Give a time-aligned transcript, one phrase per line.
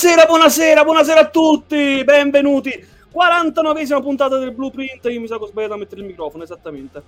[0.00, 2.70] Buonasera, buonasera, buonasera a tutti, benvenuti.
[3.12, 5.04] 49esima puntata del Blueprint.
[5.04, 7.02] Io mi sa che ho sbagliato a mettere il microfono, esattamente.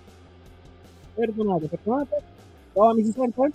[1.15, 2.23] Perdonate, perdonate.
[2.75, 3.51] Oh, mi si sente?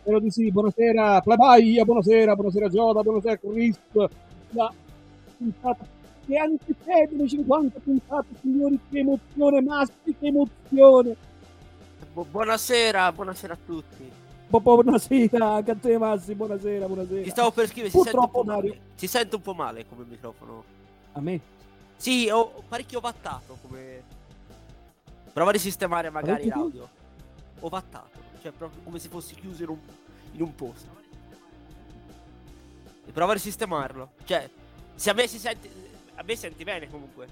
[0.00, 0.50] Spero di sì.
[0.50, 3.78] Buonasera, Plabaia, buonasera, buonasera Giota, buonasera Chris.
[4.52, 4.72] La
[5.36, 5.86] puntata
[6.26, 11.14] che antecede le 50 puntate, signori, che emozione, Massi, che emozione.
[12.14, 14.27] Bu- buonasera, buonasera a tutti.
[14.50, 17.22] Bu- Buonasera, te Massi, buonasera, buonasera.
[17.22, 18.70] Ti stavo per scrivere, si sente, un Purtroppo po Mario.
[18.70, 18.80] male.
[18.94, 20.64] si sente un po' male come microfono.
[21.12, 21.40] A me?
[21.96, 24.02] Sì, ho parecchio vattato come...
[25.32, 26.58] Prova a risistemare magari tu?
[26.58, 26.88] l'audio.
[27.60, 29.78] Ho vattato, cioè proprio come se fossi chiuso in un,
[30.32, 30.96] in un posto.
[33.06, 34.10] E prova a risistemarlo.
[34.24, 34.48] Cioè,
[34.94, 35.70] se a me si sente...
[36.14, 37.28] A me senti bene comunque.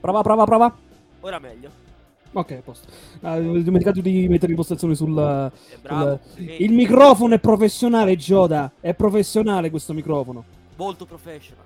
[0.00, 0.76] Prova, prova, prova.
[1.20, 1.86] Ora meglio.
[2.32, 2.88] Ok, a posto.
[3.22, 5.10] Ah, ho dimenticato di mettere l'impostazione sul...
[5.10, 6.20] Eh, bravo.
[6.34, 6.64] sul- Vedi?
[6.64, 8.70] Il microfono è professionale, Gioda.
[8.80, 10.44] È professionale questo microfono.
[10.76, 11.64] Molto professional.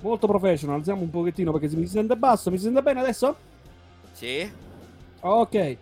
[0.00, 0.78] Molto professional.
[0.78, 2.50] Alziamo un pochettino perché se mi si sente basso.
[2.50, 3.36] Mi si sente bene adesso?
[4.12, 4.50] Sì?
[5.20, 5.76] Ok.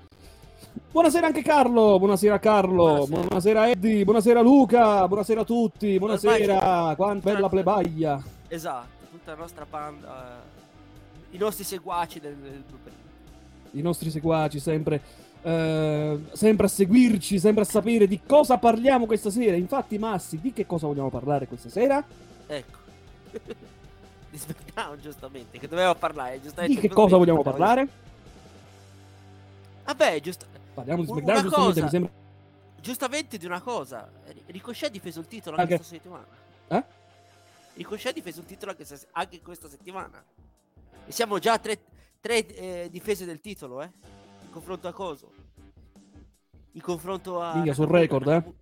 [0.93, 1.99] Buonasera anche Carlo.
[1.99, 2.85] Buonasera Carlo.
[3.07, 3.21] Buonasera.
[3.23, 4.05] Buonasera, Eddie.
[4.05, 5.09] Buonasera Luca.
[5.09, 5.99] Buonasera a tutti.
[5.99, 6.93] Buonasera.
[6.95, 8.23] Quanta bella plebaglia.
[8.49, 10.43] Esatto, tutta la nostra banda.
[11.31, 12.99] I nostri seguaci del, del Blueprint.
[13.73, 15.01] I nostri seguaci sempre...
[15.43, 19.57] eh, sempre a seguirci, sempre a sapere di cosa parliamo questa sera.
[19.57, 22.05] Infatti, Massi, di che cosa vogliamo parlare questa sera?
[22.47, 22.79] Ecco.
[24.31, 26.41] di SmackDown, giustamente, che doveva parlare.
[26.41, 27.89] Giustamente, Di che cosa vogliamo parla- parlare?
[29.85, 31.83] Vabbè, giust- Parliamo di SmackDown, giustamente cosa.
[31.85, 32.11] mi sembra...
[32.81, 34.09] giustamente di una cosa.
[34.27, 36.27] Ri- Ricochet ha difeso il titolo Anche- anche questa settimana.
[36.69, 36.85] Eh?
[37.75, 40.23] Ricochet ha difeso il titolo anche, se- anche questa settimana.
[41.07, 41.79] E siamo già a tre,
[42.21, 43.91] tre, eh, difese del titolo, eh?
[44.43, 45.33] In confronto a coso.
[46.73, 47.55] In confronto a...
[47.55, 48.55] Minchia, sul record, eh?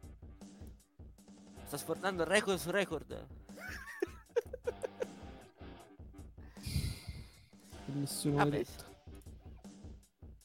[1.64, 3.26] Sta sfornando il record su record.
[7.86, 8.84] Missione Vabbè, maledetta.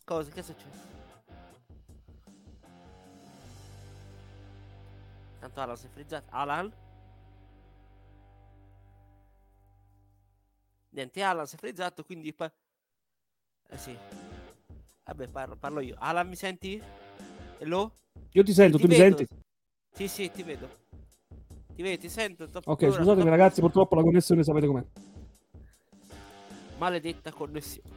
[0.04, 0.32] Cosa?
[0.32, 0.92] Che è successo?
[5.40, 6.26] Tanto Alan si è frizzato.
[6.32, 6.74] Alan?
[10.90, 12.34] Niente, Alan si è frizzato, quindi...
[12.34, 12.52] pa-
[13.70, 13.98] eh sì.
[15.06, 15.96] Vabbè, parlo, parlo io.
[16.00, 16.82] Alan, mi senti?
[17.60, 17.92] Hello?
[18.32, 19.18] Io ti sento, Ti tu mi vedo.
[19.18, 19.34] senti?
[19.94, 20.70] Sì, sì, ti vedo.
[21.76, 22.50] Ti vedo, ti sento.
[22.50, 24.84] top- Ok, ora, scusatemi top- ragazzi, purtroppo la connessione sapete com'è.
[26.78, 27.90] Maledetta connessione.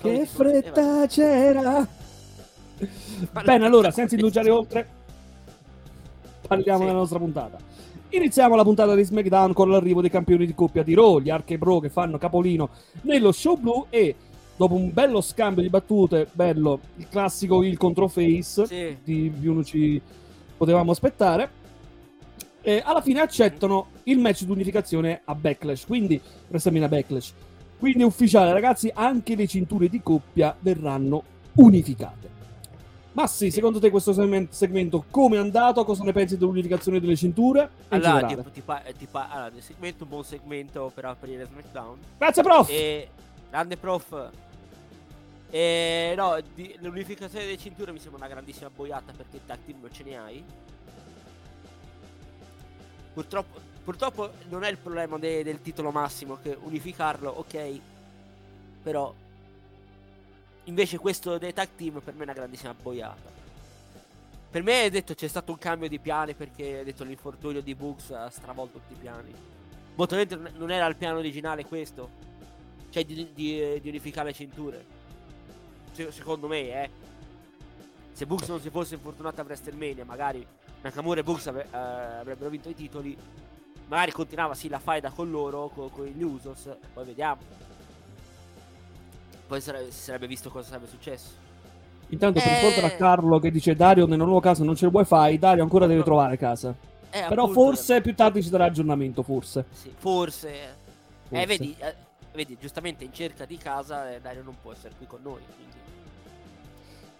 [0.00, 0.20] Che.
[0.20, 1.88] Eh, fretta c'era!
[3.32, 3.44] vabbè.
[3.44, 4.88] Bene, allora, senza indugiare oltre,
[6.46, 6.84] parliamo Sì.
[6.84, 7.58] della nostra puntata.
[8.16, 11.58] Iniziamo la puntata di SmackDown con l'arrivo dei campioni di coppia di Raw, gli Arche
[11.58, 12.70] Bro che fanno capolino
[13.02, 14.16] nello show blu e
[14.56, 18.96] dopo un bello scambio di battute, bello, il classico il contro face, Sì.
[19.04, 20.00] di più non ci
[20.56, 21.50] potevamo aspettare.
[22.62, 26.18] E alla fine accettano il match di unificazione a Backlash, quindi
[26.48, 27.34] WrestleMania Backlash.
[27.78, 31.22] Quindi ufficiale, ragazzi, anche le cinture di coppia verranno
[31.56, 32.35] unificate.
[33.16, 35.86] Ma sì, secondo te questo segmen- segmento come è andato?
[35.86, 37.70] Cosa ne pensi dell'unificazione delle cinture?
[37.88, 41.06] In Allora, tipo, ti pa- eh, ti pa- allora, il segmento, un buon segmento per
[41.06, 41.98] aprire SmackDown.
[42.18, 42.68] Grazie, prof!
[42.68, 43.08] E
[43.48, 44.30] grande prof.
[45.48, 49.90] E no, di- l'unificazione delle cinture mi sembra una grandissima boiata perché tag team non
[49.90, 50.44] ce ne hai.
[53.14, 57.80] Purtroppo, purtroppo non è il problema de- del titolo massimo che unificarlo, ok.
[58.82, 59.14] Però
[60.66, 63.34] invece questo dei tag team per me è una grandissima boiata.
[64.50, 67.74] Per me hai detto c'è stato un cambio di piani perché hai detto l'infortunio di
[67.74, 69.32] Bugs ha stravolto tutti i piani.
[69.94, 72.24] Molto probabilmente non era il piano originale questo.
[72.90, 74.84] Cioè di, di- di unificare le cinture.
[75.92, 76.90] Se- secondo me, eh.
[78.12, 80.46] Se Bugs non si fosse infortunato a WrestleMania, magari
[80.80, 83.16] Nakamura e Bugs avre- eh, avrebbero vinto i titoli.
[83.88, 86.68] Magari continuava sì la faida con loro, co- con, gli Usos.
[86.94, 87.40] Poi vediamo.
[89.46, 91.44] Poi sare- si sarebbe visto cosa sarebbe successo.
[92.08, 92.86] Intanto per Eh.
[92.86, 96.02] a Carlo che dice Dario nella nuova casa non c'è il wifi, Dario ancora deve
[96.02, 96.74] trovare casa.
[97.10, 99.64] Eh, Però appunto, forse più tardi ci darà aggiornamento, forse.
[99.72, 100.48] Sì, forse.
[101.28, 101.42] Forse.
[101.42, 101.94] Eh, vedi, eh,
[102.32, 105.40] vedi, giustamente in cerca di casa eh, Dario non può essere qui con noi.
[105.54, 105.74] Quindi...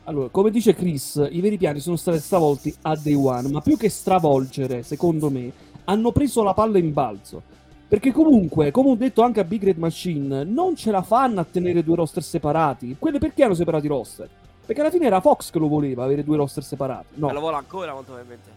[0.04, 3.76] Allora, come dice Chris, i veri piani sono stati stravolti a day one, ma più
[3.76, 5.50] che stravolgere, secondo me,
[5.84, 7.42] hanno preso la palla in balzo.
[7.88, 11.46] Perché comunque, come ho detto anche a Big Red Machine, non ce la fanno a
[11.48, 12.96] tenere due roster separati.
[12.98, 14.28] Quelle perché hanno separato i roster?
[14.66, 17.14] Perché alla fine era Fox che lo voleva, avere due roster separati.
[17.14, 18.50] No, lo vuole ancora molto probabilmente.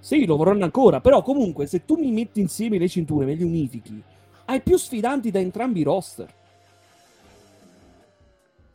[0.00, 3.42] sì, lo vorranno ancora, però comunque se tu mi metti insieme le cinture, me li
[3.42, 4.02] unifichi,
[4.44, 6.28] hai più sfidanti da entrambi i roster.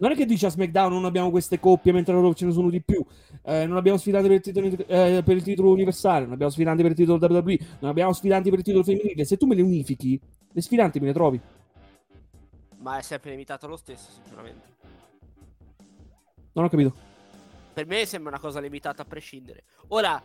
[0.02, 2.72] Non è che dice a SmackDown non abbiamo queste coppie mentre loro ce ne sono
[2.72, 3.06] di più.
[3.44, 6.82] Eh, non abbiamo sfidanti per il, titolo, eh, per il titolo universale, non abbiamo sfidanti
[6.82, 9.26] per il titolo WWE, non abbiamo sfidanti per il titolo femminile.
[9.26, 10.20] Se tu me le unifichi,
[10.52, 11.40] le sfidanti me le trovi.
[12.78, 14.70] Ma è sempre limitato lo stesso, sinceramente.
[16.54, 16.94] Non ho capito.
[17.72, 19.66] Per me sembra una cosa limitata a prescindere.
[19.90, 20.20] Ora,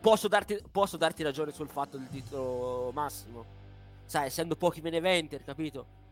[0.00, 3.44] posso darti, posso darti ragione sul fatto del titolo massimo.
[4.06, 6.03] Sai, essendo pochi main eventer, capito?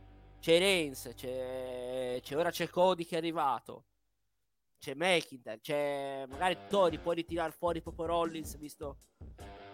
[0.42, 2.18] C'è Reigns, c'è...
[2.20, 3.84] c'è ora c'è Cody che è arrivato.
[4.76, 8.98] C'è McIntyre, c'è magari Tori può ritirare fuori proprio Rollins, visto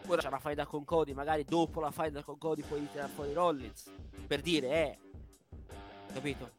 [0.05, 3.33] ora c'è la faida con Cody, magari dopo la faida con Cody puoi ritirare fuori
[3.33, 3.91] Rollins.
[4.27, 4.99] Per dire, eh.
[6.13, 6.51] Capito?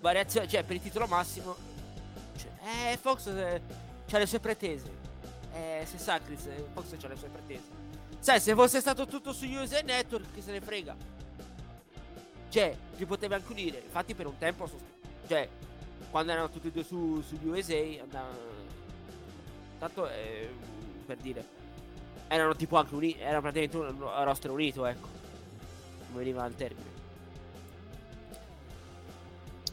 [0.00, 1.54] Variazione, cioè per il titolo massimo
[2.36, 2.50] cioè,
[2.90, 3.62] eh, Fox eh,
[4.10, 4.90] ha le sue pretese.
[5.52, 7.68] Eh, se sa Chris, Fox ha le sue pretese.
[8.18, 11.19] Sai, se fosse stato tutto su USA Network, chi se ne frega.
[12.50, 13.80] Cioè, ti potevi anche unire.
[13.84, 14.68] Infatti, per un tempo,
[15.28, 15.48] cioè,
[16.10, 18.58] quando erano tutti e due su, su USA, andavano.
[19.78, 20.50] Tanto, eh,
[21.06, 21.44] per dire,
[22.26, 23.20] erano tipo anche uniti.
[23.20, 25.08] Era praticamente un roster unito, ecco.
[26.08, 26.98] Come veniva al termine.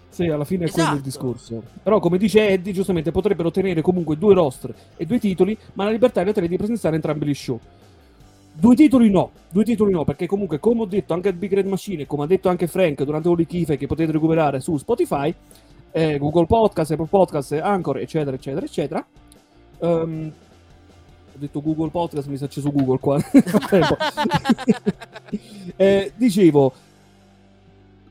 [0.09, 0.83] Sì, alla fine è esatto.
[0.83, 1.25] quello il esatto.
[1.27, 1.63] discorso.
[1.81, 5.91] Però, come dice Eddie, giustamente potrebbero ottenere comunque due roster e due titoli, ma la
[5.91, 7.59] libertà è di presenziare entrambi gli show.
[8.59, 11.67] Due titoli no, due titoli no, perché comunque, come ho detto anche il Big Red
[11.67, 15.31] Machine, come ha detto anche Frank durante Holy Kife, che potete recuperare su Spotify,
[15.91, 19.05] eh, Google Podcast, Apple Podcast, Anchor, eccetera, eccetera, eccetera.
[19.77, 23.21] Um, ho detto Google Podcast, mi si è acceso Google qua.
[25.75, 26.73] eh, dicevo,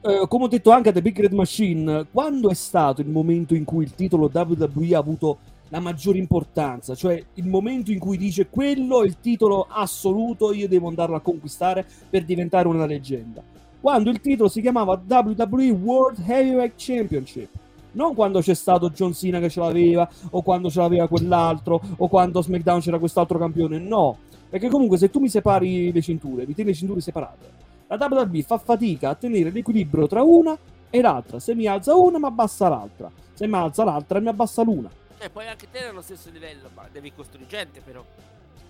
[0.03, 3.57] eh, come ho detto anche a The Big Red Machine, quando è stato il momento
[3.57, 6.95] in cui il titolo WWE ha avuto la maggiore importanza?
[6.95, 11.21] Cioè il momento in cui dice quello è il titolo assoluto, io devo andarlo a
[11.21, 13.43] conquistare per diventare una leggenda.
[13.81, 17.49] Quando il titolo si chiamava WWE World Heavyweight Championship.
[17.93, 22.09] Non quando c'è stato John Cena che ce l'aveva, o quando ce l'aveva quell'altro, o
[22.09, 23.79] quando SmackDown c'era quest'altro campione.
[23.79, 24.19] No,
[24.51, 28.43] perché comunque se tu mi separi le cinture, mi tieni le cinture separate la WWE
[28.43, 30.57] fa fatica a tenere l'equilibrio tra una
[30.91, 31.39] e l'altra.
[31.39, 33.11] Se mi alza una, mi abbassa l'altra.
[33.33, 34.91] Se mi alza l'altra, mi abbassa l'una.
[35.19, 38.05] E eh, poi anche tenere allo stesso livello, ma devi costruire gente, però.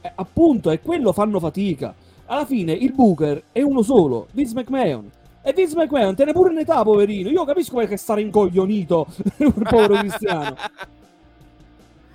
[0.01, 1.95] Eh, appunto, è quello fanno fatica.
[2.27, 5.11] Alla fine il Booker è uno solo, Vince McMahon.
[5.43, 7.31] E Vince McMahon te ne pure in età, poverino.
[7.31, 9.07] Io capisco perché stare incoglionito
[9.39, 10.57] il povero cristiano.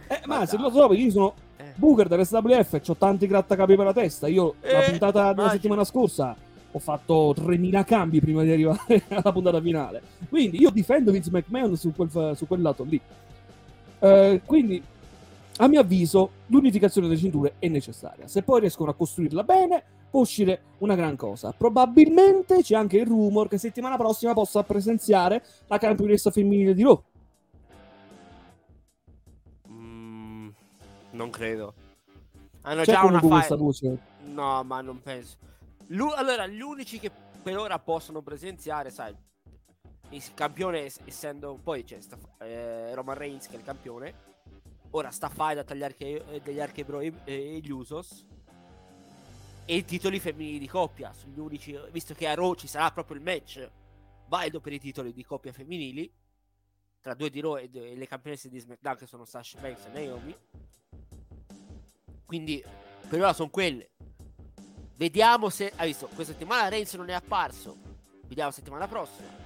[0.08, 1.74] Eh, ma se lo so, perché io sono eh.
[1.76, 4.28] Booker dell'SWF, ho tanti grattacapi per la testa.
[4.28, 6.36] Io, eh, la puntata della settimana scorsa,
[6.74, 10.02] ho fatto 3000 cambi prima di arrivare alla puntata finale.
[10.30, 13.00] Quindi io difendo Vince McMahon su quel, su quel lato lì.
[14.02, 14.84] Uh, quindi,
[15.58, 18.28] a mio avviso, l'unificazione delle cinture è necessaria.
[18.28, 21.54] Se poi riescono a costruirla bene, può uscire una gran cosa.
[21.54, 27.04] Probabilmente c'è anche il rumor che settimana prossima possa presenziare la campionessa femminile di Raw.
[29.70, 30.50] Mm,
[31.12, 31.74] non credo.
[32.64, 33.98] Hanno c'è già una questa voce.
[34.26, 35.38] No, ma non penso.
[35.88, 39.16] Lu- allora, gli unici che per ora possono presenziare, sai,
[40.12, 44.30] il campione essendo poi c'è sta, eh, Roman Reigns che è il campione.
[44.92, 48.26] Ora sta Faida tra gli arche, eh, degli Archebro e, e gli Usos.
[49.66, 51.14] E i titoli femminili di coppia.
[51.14, 53.70] Sugli unici, visto che a Raw ci sarà proprio il match
[54.28, 56.12] valido per i titoli di coppia femminili.
[57.00, 60.06] Tra due di Raw e, e le campionesse di SmackDown che sono Sasha Banks e
[60.06, 60.36] Naomi.
[62.26, 62.64] Quindi
[63.08, 63.92] per ora sono quelle.
[64.96, 65.72] Vediamo se.
[65.76, 66.08] Hai visto?
[66.08, 67.78] Questa settimana Reigns non è apparso.
[68.28, 69.41] Vediamo settimana prossima.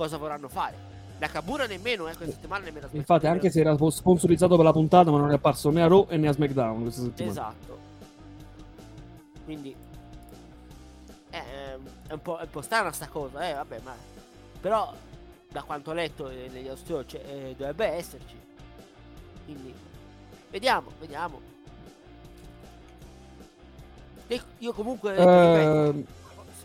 [0.00, 0.78] Cosa vorranno fare.
[1.18, 2.88] La Kabura nemmeno, eh, questa settimana nemmeno.
[2.92, 6.06] Infatti, anche se era sponsorizzato per la puntata, ma non è apparso né a Raw
[6.08, 7.30] né a SmackDown questa settimana.
[7.30, 7.78] Esatto.
[9.44, 9.76] Quindi.
[11.28, 11.42] Eh,
[12.08, 13.94] è, un po', è un po' strana sta cosa, eh, vabbè, ma.
[14.58, 14.90] Però,
[15.50, 18.40] da quanto ho letto negli autori, cioè, eh, dovrebbe esserci.
[19.44, 19.74] Quindi.
[20.48, 21.40] Vediamo, vediamo.
[24.60, 26.04] Io comunque uh...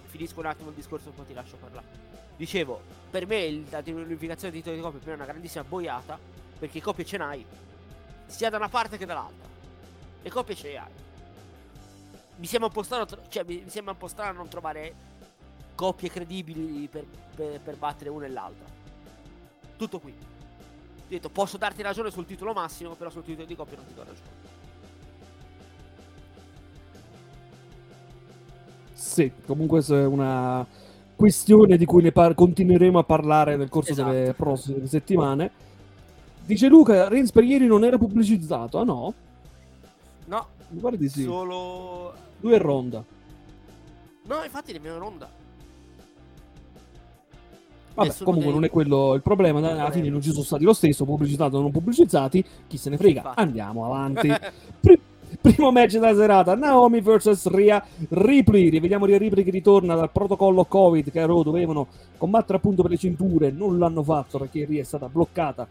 [0.06, 2.05] finisco un attimo il discorso e poi ti lascio parlare.
[2.38, 6.20] Dicevo, per me la unificazione dei titoli di coppia è una grandissima boiata,
[6.60, 7.46] perché coppie ce n'hai,
[8.26, 9.48] sia da una parte che dall'altra.
[10.22, 10.92] Le coppie ce le hai.
[12.38, 14.94] Mi sembra un po' strano, cioè, mi sembra un po' strano non trovare
[15.76, 18.66] coppie credibili per, per, per battere una e l'altra.
[19.78, 20.12] Tutto qui.
[20.12, 23.94] Ho detto, posso darti ragione sul titolo massimo, però sul titolo di coppia non ti
[23.94, 24.54] do ragione.
[28.94, 30.66] Sì, comunque è una
[31.16, 34.12] questione di cui ne par- continueremo a parlare nel corso esatto.
[34.12, 35.52] delle prossime settimane.
[36.46, 39.14] Dice Luca, Reigns per ieri non era pubblicizzato, ah no?
[40.26, 40.48] No.
[40.70, 41.24] Mi guardi sì.
[41.24, 42.14] Solo...
[42.40, 43.04] Due ronda.
[44.28, 45.30] No, infatti nemmeno ronda.
[47.94, 49.60] Vabbè, Nessuno comunque dei- non è quello il problema.
[49.60, 49.92] Alla problema.
[49.92, 52.46] fine non ci sono stati lo stesso, pubblicizzati o non pubblicizzati.
[52.68, 53.20] Chi se ne frega.
[53.22, 53.40] Infatti.
[53.40, 54.32] Andiamo avanti.
[54.82, 55.00] Pri-
[55.54, 58.70] primo match della serata: Naomi vs Rhea Ripley.
[58.70, 61.88] Rivediamo Rhea Ripley che ritorna dal protocollo Covid che a Raw dovevano
[62.18, 63.52] combattere appunto per le cinture.
[63.52, 65.68] Non l'hanno fatto perché Rhea è stata bloccata,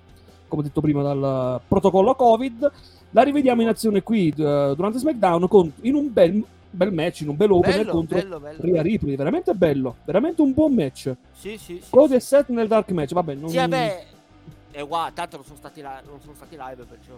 [0.48, 2.72] come detto prima, dal protocollo Covid.
[3.10, 7.28] La rivediamo in azione qui eh, durante SmackDown con, in un bel, bel match, in
[7.28, 8.58] un bel opener bello, contro bello, bello.
[8.60, 9.16] Rhea Ripley.
[9.16, 11.14] Veramente bello, veramente un buon match.
[11.32, 11.90] Sì, sì, sì.
[11.90, 13.50] Cody e Seth nel dark match, vabbè, non...
[13.50, 14.06] Sì, vabbè.
[14.72, 17.12] È uguale, tanto non sono stati, la- non sono stati live, perciò.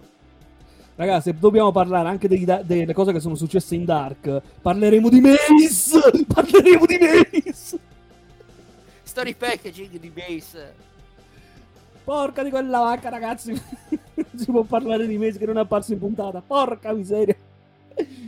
[0.97, 6.25] Ragazzi, dobbiamo parlare anche da- delle cose che sono successe in dark, parleremo di Mace!
[6.27, 7.79] Parleremo di Mace!
[9.03, 10.75] Story packaging di base.
[12.03, 13.51] Porca di quella vacca, ragazzi!
[13.53, 17.37] non si può parlare di Mace che non è apparso in puntata, porca miseria!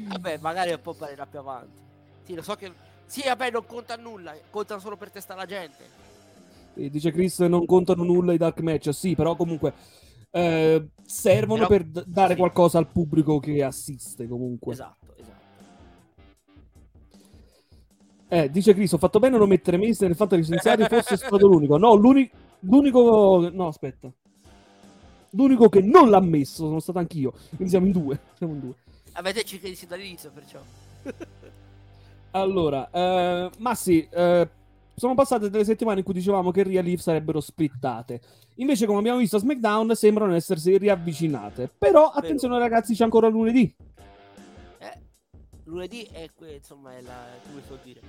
[0.09, 1.79] Vabbè, magari un po' parlerà più avanti.
[2.25, 2.71] Sì, lo so che.
[3.07, 5.85] Sì, vabbè, non conta nulla, contano solo per testa la gente.
[6.75, 9.73] E dice Chris, non contano nulla i dark match, sì, però comunque...
[10.31, 12.39] eh, servono Però- per d- dare sì.
[12.39, 14.73] qualcosa al pubblico che assiste comunque.
[14.73, 15.37] Esatto, esatto.
[18.29, 21.17] Eh, dice Chris, ho fatto bene a non mettere Mace nel fatto che licenziati fosse
[21.17, 21.79] stato l'unico.
[21.79, 22.31] No, l'uni-
[22.61, 23.49] l'unico...
[23.53, 24.11] No, aspetta.
[25.31, 27.33] L'unico che non l'ha messo sono stato anch'io.
[27.49, 28.19] Quindi siamo in due.
[28.37, 28.75] Siamo in due.
[29.13, 30.61] Avete credi dall'inizio, perciò.
[32.33, 34.49] Allora, eh, ma sì, eh,
[34.99, 38.21] sono passate delle settimane in cui dicevamo che e Liv sarebbero splittate.
[38.57, 41.71] Invece, come abbiamo visto a SmackDown, sembrano essersi riavvicinate.
[41.79, 43.75] Però, attenzione ragazzi, c'è ancora lunedì.
[44.79, 44.99] Eh,
[45.65, 47.25] lunedì è, que- insomma, è la.
[47.49, 48.01] come può dire?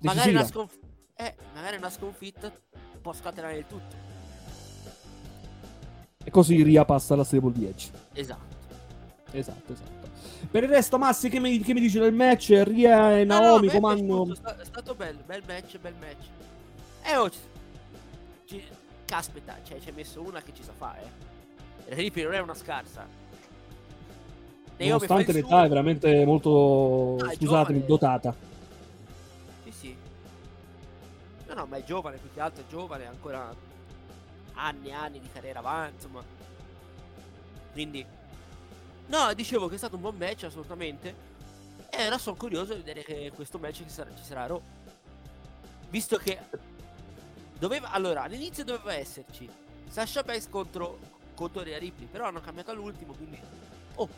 [0.00, 0.78] Magari una, sconf-
[1.16, 2.52] eh, magari una sconfitta
[3.00, 3.96] può scatenare il tutto.
[6.24, 7.90] E così Rhea passa alla Stable 10.
[8.14, 8.54] Esatto.
[9.32, 10.03] Esatto, esatto.
[10.50, 12.62] Per il resto, Massi, che mi, che mi dici del match?
[12.64, 16.26] Ria e No, no, Naomi a me è È stato bello, bel match, bel match.
[17.02, 17.30] E oh,
[18.44, 18.64] ci-
[19.04, 21.02] caspita, cioè, ci hai messo una che ci sa fare.
[21.86, 21.94] Eh.
[21.94, 23.06] Ripley non è una scarsa.
[24.76, 25.68] Naomi Nonostante l'età è suo.
[25.68, 27.86] veramente molto, Ah, è scusatemi, giovane.
[27.86, 28.34] dotata.
[29.64, 29.96] Sì, sì.
[31.48, 33.54] No, no, ma è giovane, più che altro è giovane, ancora
[34.54, 36.22] anni e anni di carriera avanti, insomma.
[37.72, 38.04] Quindi...
[39.06, 41.32] No, dicevo che è stato un buon match, assolutamente.
[41.90, 44.62] E ora sono curioso di vedere che questo match ci sarà, ci sarà a Raw.
[45.90, 46.38] Visto che...
[47.58, 47.90] Doveva...
[47.90, 49.48] Allora, all'inizio doveva esserci
[49.88, 50.98] Sasha Banks contro,
[51.34, 53.38] contro Rhea Ripley, però hanno cambiato all'ultimo, quindi...
[53.94, 54.08] Oh!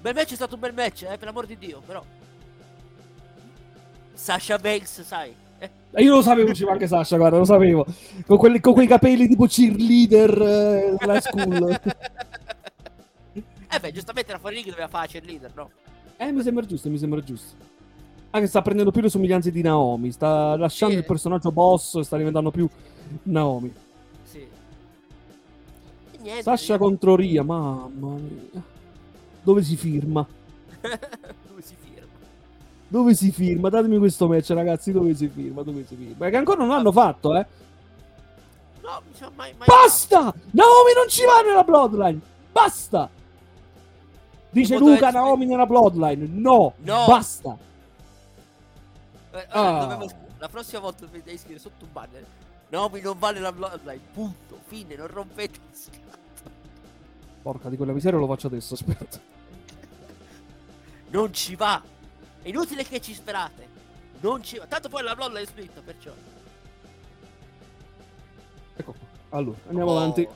[0.00, 2.02] Bel match è stato un bel match, eh, per l'amor di Dio, però...
[4.14, 5.34] Sasha Banks, sai...
[5.60, 7.86] Eh, io lo sapevo, ci va anche Sasha, guarda, lo sapevo.
[8.26, 11.80] Con, quelli- con quei capelli tipo cheerleader eh, della school.
[13.70, 15.70] eh beh, giustamente la fuori doveva fare cheerleader, no?
[16.16, 17.54] Eh, mi sembra giusto, mi sembra giusto.
[18.30, 21.00] Anche sta prendendo più le somiglianze di Naomi, sta lasciando Sì.
[21.00, 22.68] il personaggio boss e sta diventando più
[23.24, 23.72] Naomi.
[24.24, 24.38] Sì.
[26.10, 26.42] E niente.
[26.42, 28.62] Sasha contro Ria, mamma mia.
[29.42, 30.26] Dove si firma?
[31.48, 32.06] Dove si firma?
[32.88, 33.68] Dove si firma?
[33.70, 34.92] Datemi questo match, ragazzi.
[34.92, 35.62] Dove si firma?
[35.62, 36.14] Dove si firma?
[36.18, 37.46] Perché ancora non l'hanno fatto, eh.
[38.82, 39.54] No, mi sa mai...
[39.56, 40.18] mai Basta!
[40.50, 42.20] Naomi non ci va nella Bloodline!
[42.52, 43.08] Basta!
[44.50, 46.26] Dice Luca Naomi nella Bloodline.
[46.26, 46.74] No!
[46.78, 47.04] No.
[47.06, 47.56] Basta!
[49.32, 49.86] Eh, allora, Ah.
[49.86, 52.24] dovevo- La prossima volta devi scrivere sotto un banner.
[52.70, 54.00] No, mi non vale la bloodline.
[54.12, 54.58] Punto.
[54.66, 55.58] Fine, non rompete.
[57.42, 58.74] Porca di quella miseria, lo faccio adesso.
[58.74, 59.18] Aspetta.
[61.10, 61.82] Non ci va.
[62.42, 63.66] È inutile che ci sperate.
[64.20, 64.66] Non ci va.
[64.66, 66.12] Tanto poi la bloodline è splitta, perciò.
[68.76, 69.06] Ecco qua.
[69.38, 69.96] Allora, andiamo Oh.
[69.96, 70.28] avanti.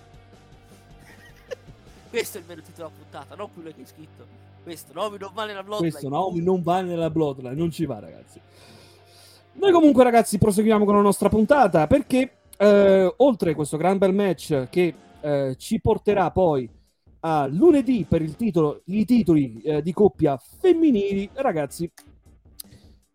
[2.12, 4.26] Questo è il vero titolo della puntata, non quello che hai scritto.
[4.62, 5.90] Questo, no, mi non vale la bloodline.
[5.90, 8.38] Questo Naomi non va nella Bloodline, non ci va, ragazzi.
[9.54, 14.12] Noi comunque, ragazzi, proseguiamo con la nostra puntata perché eh, oltre a questo gran bel
[14.12, 16.68] match che eh, ci porterà poi
[17.20, 21.90] a lunedì per il titolo, i titoli eh, di coppia femminili, ragazzi,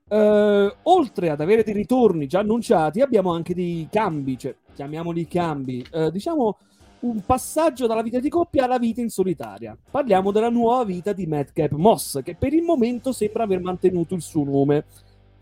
[0.10, 5.86] eh, oltre ad avere dei ritorni già annunciati, abbiamo anche dei cambi, cioè chiamiamoli cambi,
[5.92, 6.58] eh, diciamo
[7.00, 9.78] un passaggio dalla vita di coppia alla vita in solitaria.
[9.90, 14.22] Parliamo della nuova vita di Madcap Moss, che per il momento sembra aver mantenuto il
[14.22, 14.86] suo nome.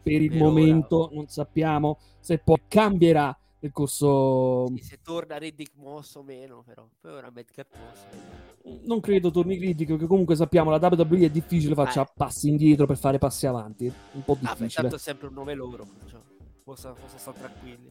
[0.02, 4.68] Per il Per momento non sappiamo se poi cambierà nel corso.
[4.76, 6.88] Sì, se torna Riddick Moss o meno, però.
[7.02, 8.80] Poi ora Madcap Moss.
[8.86, 12.12] Non credo torni critico, che comunque sappiamo la WWE è difficile faccia Eh.
[12.16, 13.92] passi indietro per fare passi avanti.
[14.12, 14.82] Un po' Ah, beh, difficile.
[14.82, 16.22] tanto è sempre un nome loro, perciò.
[16.64, 17.90] Posso, posso stare tranquilli.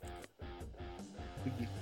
[1.42, 1.73] Quindi.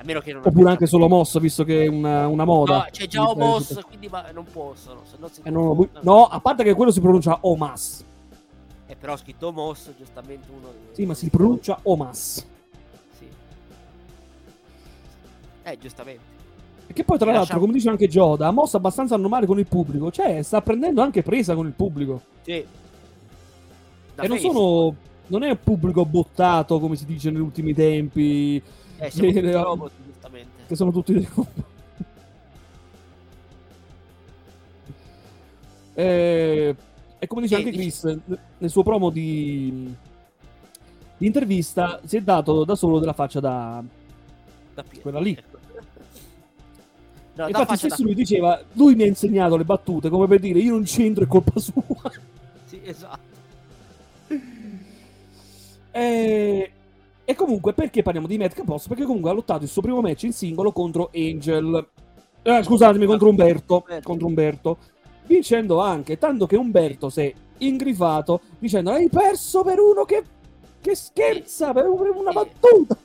[0.00, 2.76] A meno che non Oppure anche solo Moss, visto che è una, una moda.
[2.76, 5.02] No, c'è già Quindi, Omos, quindi ma- non possono.
[5.04, 8.02] Se no, si eh, no, no, a parte che quello si pronuncia Omas.
[8.86, 10.68] Eh, però ho scritto Omos, giustamente uno.
[10.92, 12.46] Sì, ma si pronuncia Omas.
[15.64, 16.22] Eh, giustamente.
[16.86, 19.58] E che poi, tra Lasciamo- l'altro, come dice anche Joda, ha mosso abbastanza normale con
[19.58, 20.10] il pubblico.
[20.10, 22.22] Cioè, sta prendendo anche presa con il pubblico.
[22.40, 22.64] Sì.
[24.14, 24.50] Da e non face.
[24.50, 24.94] sono.
[25.26, 28.60] Non è un pubblico bottato, come si dice negli ultimi tempi.
[29.00, 29.62] Eh, siamo no.
[29.62, 30.64] robot, giustamente.
[30.66, 31.28] Che sono tutti dei
[35.94, 36.76] e,
[37.18, 38.04] e come dice Sì, anche Chris,
[38.58, 39.94] nel suo promo di,
[41.16, 43.82] di intervista si è dato da solo della faccia da.
[44.74, 44.84] Da.
[45.00, 45.32] Quella lì.
[45.32, 45.58] Ecco.
[47.36, 50.58] No, Infatti, stesso da- lui diceva: Lui mi ha insegnato le battute, come per dire,
[50.58, 51.82] io non c'entro, è colpa sua.
[52.66, 53.28] Sì, esatto.
[55.92, 56.72] E,
[57.24, 58.88] e comunque, perché parliamo di Matt Capos?
[58.88, 61.86] Perché comunque ha lottato il suo primo match in singolo contro Angel.
[62.42, 63.76] Eh, scusatemi, contro Umberto.
[63.76, 64.08] Umberto.
[64.08, 64.78] Contro Umberto.
[65.26, 70.24] Vincendo anche, tanto che Umberto si è ingrifato dicendo: Hai perso per uno che,
[70.80, 72.34] che scherza, per una Sì.
[72.34, 72.96] battuta.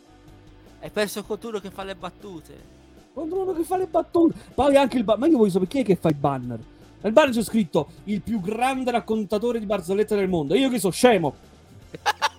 [0.79, 2.73] Hai perso contro uno che fa le battute.
[3.13, 4.33] Contro uno che fa le battute.
[4.55, 6.59] Poi anche il ba- Ma io voglio sapere chi è che fa il banner.
[7.01, 10.55] Nel banner c'è scritto il più grande raccontatore di barzellette del mondo.
[10.55, 11.33] E io che so scemo.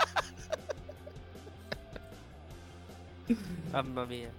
[3.71, 4.31] Mamma mia.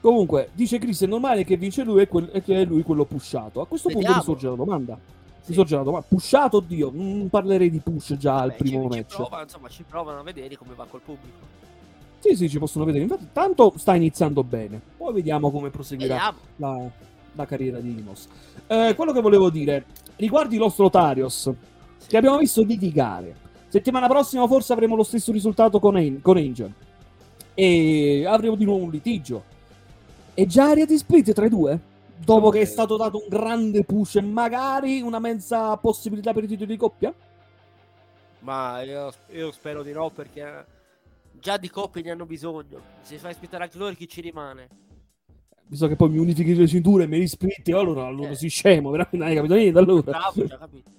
[0.00, 3.04] Comunque, dice Chris, è normale che vince lui e, quel- e che è lui quello
[3.04, 3.60] pushato.
[3.60, 4.18] A questo punto Vediamo.
[4.24, 4.94] mi sorge la domanda.
[4.94, 5.00] Mi
[5.40, 5.52] Sì.
[5.54, 6.06] sorge la domanda.
[6.08, 9.14] Pushato, oddio, non parlerei di push già al Vabbè, primo ci, ci match.
[9.16, 11.56] prova, insomma, ci provano a vedere come va col pubblico.
[12.20, 13.04] Sì, sì, ci possono vedere.
[13.04, 14.80] Infatti, tanto sta iniziando bene.
[14.96, 16.90] Poi vediamo come proseguirà la,
[17.32, 18.28] la carriera di Imos.
[18.66, 19.84] Eh, quello che volevo dire,
[20.16, 21.50] riguardi Los Lotarios,
[21.96, 22.06] Sì.
[22.08, 23.34] che abbiamo visto litigare.
[23.68, 26.72] Settimana prossima forse avremo lo stesso risultato con, An- con Angel.
[27.60, 29.42] E avremo di nuovo un litigio.
[30.32, 31.76] E già aria di split tra i due?
[32.16, 36.46] Dopo che è stato dato un grande push e magari una mezza possibilità per i
[36.46, 37.12] titoli di coppia?
[38.40, 40.64] Ma io, io spero di no perché
[41.32, 42.80] già di coppie ne hanno bisogno.
[43.00, 44.68] Se fai aspettare anche loro chi ci rimane.
[45.66, 48.36] Visto che poi mi unifichi le cinture e me li splitti, allora, allora Eh.
[48.36, 50.12] si scemo, veramente non hai capito niente allora.
[50.12, 50.90] Bravo, già capito.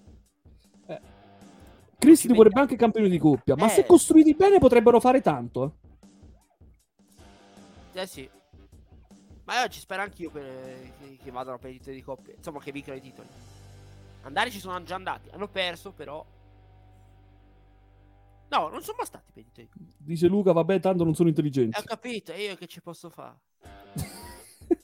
[1.98, 3.70] Cristi Ci vorrebbe anche campioni di coppia, ma Eh.
[3.70, 5.76] se costruiti bene potrebbero fare tanto.
[8.00, 8.04] Eh.
[8.04, 8.30] Eh sì.
[9.46, 10.44] Ma io ci spero anch'io per,
[11.00, 12.34] che, che vadano per i titoli di coppia.
[12.36, 13.28] Insomma, che vincano i titoli.
[14.24, 15.30] Andare ci sono già andati.
[15.32, 16.24] Hanno perso, però.
[18.50, 19.94] No, non sono mai stati per i titoli.
[19.98, 21.80] Dice Luca, vabbè, tanto non sono Eh, intelligenti.
[21.80, 23.36] ho capito, io che ci posso fare?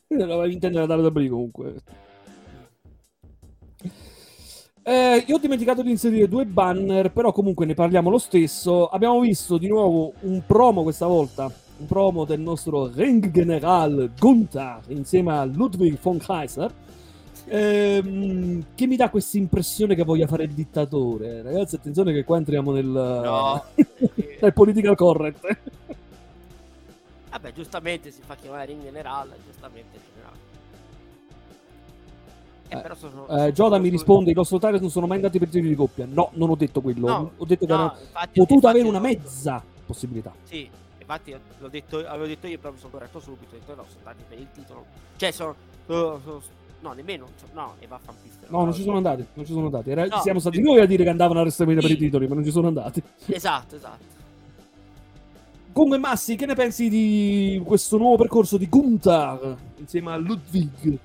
[0.08, 1.75] La intendere la WWE comunque.
[4.84, 8.88] Eh, io ho dimenticato di inserire due banner, però comunque ne parliamo lo stesso.
[8.88, 11.51] Abbiamo visto di nuovo un promo questa volta,
[11.86, 16.72] promo del nostro Ring General Gunther insieme a Ludwig von Kaiser,
[17.48, 21.42] ehm, che mi dà questa impressione che voglia fare il dittatore.
[21.42, 23.64] Ragazzi, attenzione che qua entriamo nel, No.
[24.42, 25.58] nel political correct.
[27.32, 30.38] Vabbè, giustamente si fa chiamare Ring Generale, giustamente generale.
[32.70, 35.38] Eh, Eh, però sono, Eh, Joda mi risponde: i Lost Lotari non sono mai andati
[35.38, 36.08] per titoli di coppia.
[36.10, 37.08] No, non ho detto quello.
[37.08, 40.34] No, ho detto che no, hanno infatti- potuto avere una mezza possibilità.
[40.44, 40.68] Sì,
[41.06, 43.56] infatti l'ho detto, avevo detto io, però mi sono corretto subito.
[43.56, 44.86] Ho detto no, sono andati per il titolo.
[45.15, 45.56] Cioè, sono.
[45.86, 46.41] sono- sono-
[46.82, 47.28] no, nemmeno.
[47.54, 48.48] No, e va a fanpiste.
[48.50, 49.26] No, non ci sono andati.
[49.34, 49.89] Non ci sono andati.
[49.91, 50.20] Era- No.
[50.22, 52.00] siamo stati noi a dire che andavano a WrestleMania per i Sì.
[52.00, 53.02] titoli, ma non ci sono andati.
[53.28, 54.13] Esatto, esatto.
[55.72, 60.98] Comunque, Massi, che ne pensi di questo nuovo percorso di Gunther insieme a Ludwig?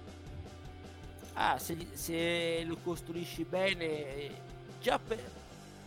[1.34, 3.84] Ah, se, se lo costruisci bene,
[4.16, 4.30] eh,
[4.80, 5.18] già, per,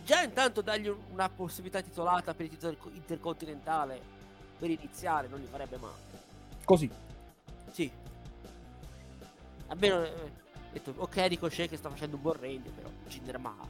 [0.04, 4.00] già intanto dargli un- una possibilità titolata per il titolo intercontinentale
[4.58, 6.12] per iniziare non gli farebbe male.
[6.64, 6.88] Così.
[7.72, 7.90] Sì.
[9.68, 13.66] Almeno, eh, ho detto, ok, Ricochet che sta facendo un buon regno, però Jinder Mahal.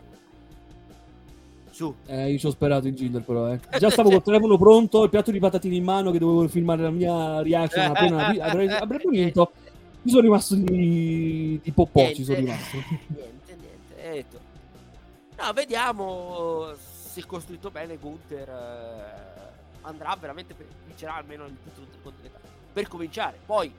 [1.70, 1.92] Su.
[2.06, 3.52] Eh, io ci ho sperato in Jinder, però.
[3.52, 3.58] Eh.
[3.78, 6.90] Già stavo col telefono pronto, il piatto di patatine in mano che dovevo filmare la
[6.90, 9.52] mia reaction appena avrebbe, avrebbe vinto.
[10.02, 12.62] Mi sono rimasto di, di popò, ci sono Niente.
[12.70, 12.76] rimasto.
[13.08, 14.08] Niente, niente.
[14.08, 14.38] Ho detto,
[15.36, 22.44] no, vediamo se costruito bene Gunther eh, andrà veramente per, vincerà almeno il titolo intercontinentale.
[22.72, 23.72] Per cominciare, poi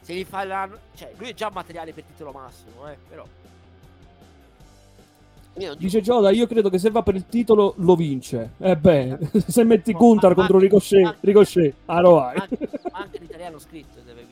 [0.00, 3.24] se gli faranno, cioè lui è già materiale per titolo massimo, eh, però
[5.78, 8.52] Dice Gioda, io credo che se va per il titolo lo vince.
[8.58, 12.58] Eh beh, se metti No, Gunther contro Ricochet, Ricochet, anche,
[12.92, 14.24] ma anche l'italiano scritto deve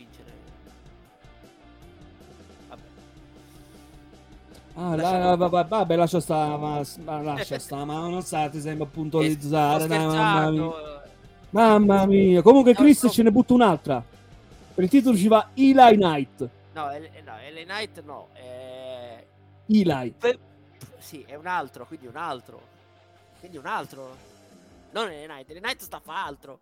[4.76, 8.84] Ah, Lascia- la- vabbè, vabbè, lascia sta, ma, ma lascia sta, ma non state sempre
[8.84, 10.62] a puntualizzare, dai, mamma mia.
[10.64, 11.08] eh.
[11.50, 12.42] Mamma mia.
[12.42, 13.10] Comunque Chris no.
[13.10, 14.02] ce ne butta un'altra.
[14.74, 16.48] Per il titolo ci va Eli Knight.
[16.72, 18.28] No, LA Knight no.
[18.32, 19.24] È...
[19.68, 20.14] Eli.
[20.18, 20.38] Fe-
[20.98, 22.60] Sì, è un altro, quindi un altro.
[23.38, 24.16] Quindi un altro.
[24.90, 26.58] Non LA Knight, LA Knight sta a fa altro.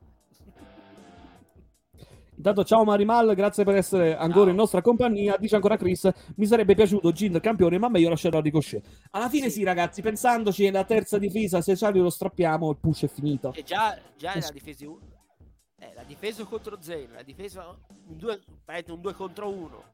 [2.42, 4.48] Intanto ciao Marimal, grazie per essere ancora Ciao.
[4.50, 5.36] in nostra compagnia.
[5.38, 8.84] Dice ancora Chris, mi sarebbe piaciuto Jinder campione, ma meglio lasciarlo a Ricochet.
[9.12, 9.62] Alla fine sì, Sì.
[9.62, 13.52] ragazzi, pensandoci, la terza difesa, se Charlie lo strappiamo, il push è finito.
[13.52, 17.78] E già, già Eh, l'ha difesa eh, l'ha difeso contro Zayn, l'ha difesa
[18.08, 18.40] un 2
[18.88, 19.84] un 2 contro 1.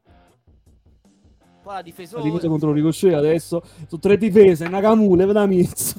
[1.61, 5.95] Poi l'ha difeso La difesa contro Ricochet adesso, su tre difese, Nakamura, veda Miz.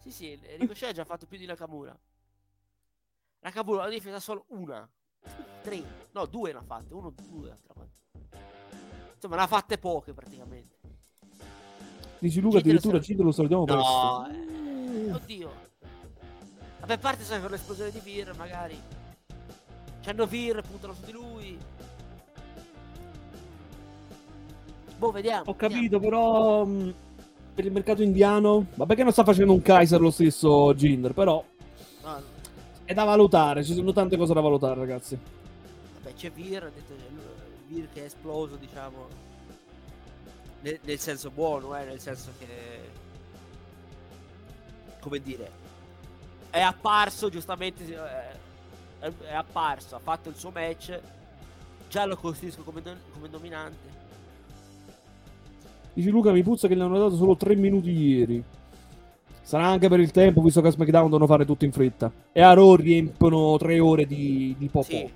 [0.00, 1.98] Sì, sì, Ricochet ha già fatto più di Nakamura.
[3.40, 4.86] Nakamura l'ha difesa solo una.
[5.62, 5.82] Tre.
[6.12, 6.94] No, due ne ha fatte.
[6.94, 7.48] Uno, due.
[7.48, 7.92] l'altra volta.
[9.14, 10.76] Insomma, ne ha fatte poche praticamente.
[12.18, 15.50] Dici Luca, addirittura Jinder lo salutiamo No, eh, oddio.
[16.80, 18.78] Vabbè, a parte sai con l'esplosione di Vir, magari.
[20.02, 21.58] C'hanno Vir, puntano su di lui.
[24.96, 25.42] Boh, vediamo.
[25.46, 25.54] Ho vediamo.
[25.54, 26.94] capito, però mh,
[27.54, 31.42] per il mercato indiano, vabbè che non sta facendo un Kaiser lo stesso Jinder, però
[32.02, 32.22] No, no.
[32.84, 35.18] È da valutare, ci sono tante cose da valutare, ragazzi.
[36.02, 36.94] Vabbè, c'è Vir, ha detto
[37.68, 39.08] Vir che è esploso, diciamo.
[40.60, 42.46] Nel, nel senso buono, eh, nel senso che.
[45.00, 45.50] Come dire.
[46.50, 47.84] È apparso, giustamente.
[47.84, 48.42] eh,
[49.00, 50.98] È, è apparso, ha fatto il suo match.
[51.88, 53.92] Già lo costruisco come, do- come dominante.
[55.92, 58.42] Dici Luca, mi puzza che gli hanno dato solo 3 minuti ieri.
[59.44, 62.10] Sarà anche per il tempo, visto che a SmackDown devono fare tutto in fretta.
[62.32, 64.88] E a Raw riempiono 3 ore di, di popò.
[64.88, 65.08] Sì.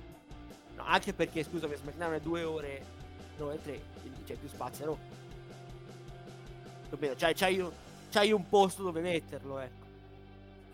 [0.77, 2.81] No, anche perché, scusami, SmackDown è due ore.
[3.39, 3.79] No, è tre.
[3.99, 4.85] Quindi c'è più spazio.
[4.85, 4.97] No.
[6.91, 7.63] Almeno, c'hai, c'hai
[8.09, 9.87] c'hai un posto dove metterlo, ecco.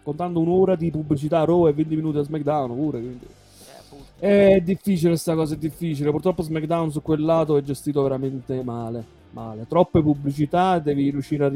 [0.04, 3.00] Contando un'ora di pubblicità a Raw e 20 minuti a SmackDown pure.
[3.00, 3.26] Quindi.
[4.20, 4.56] Eh.
[4.56, 6.12] È difficile sta cosa, è difficile.
[6.12, 9.04] Purtroppo SmackDown su quel lato è gestito veramente male.
[9.32, 9.66] Male.
[9.68, 11.50] Troppe pubblicità, devi riuscire a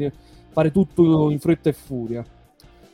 [0.52, 2.24] fare tutto in fretta e furia.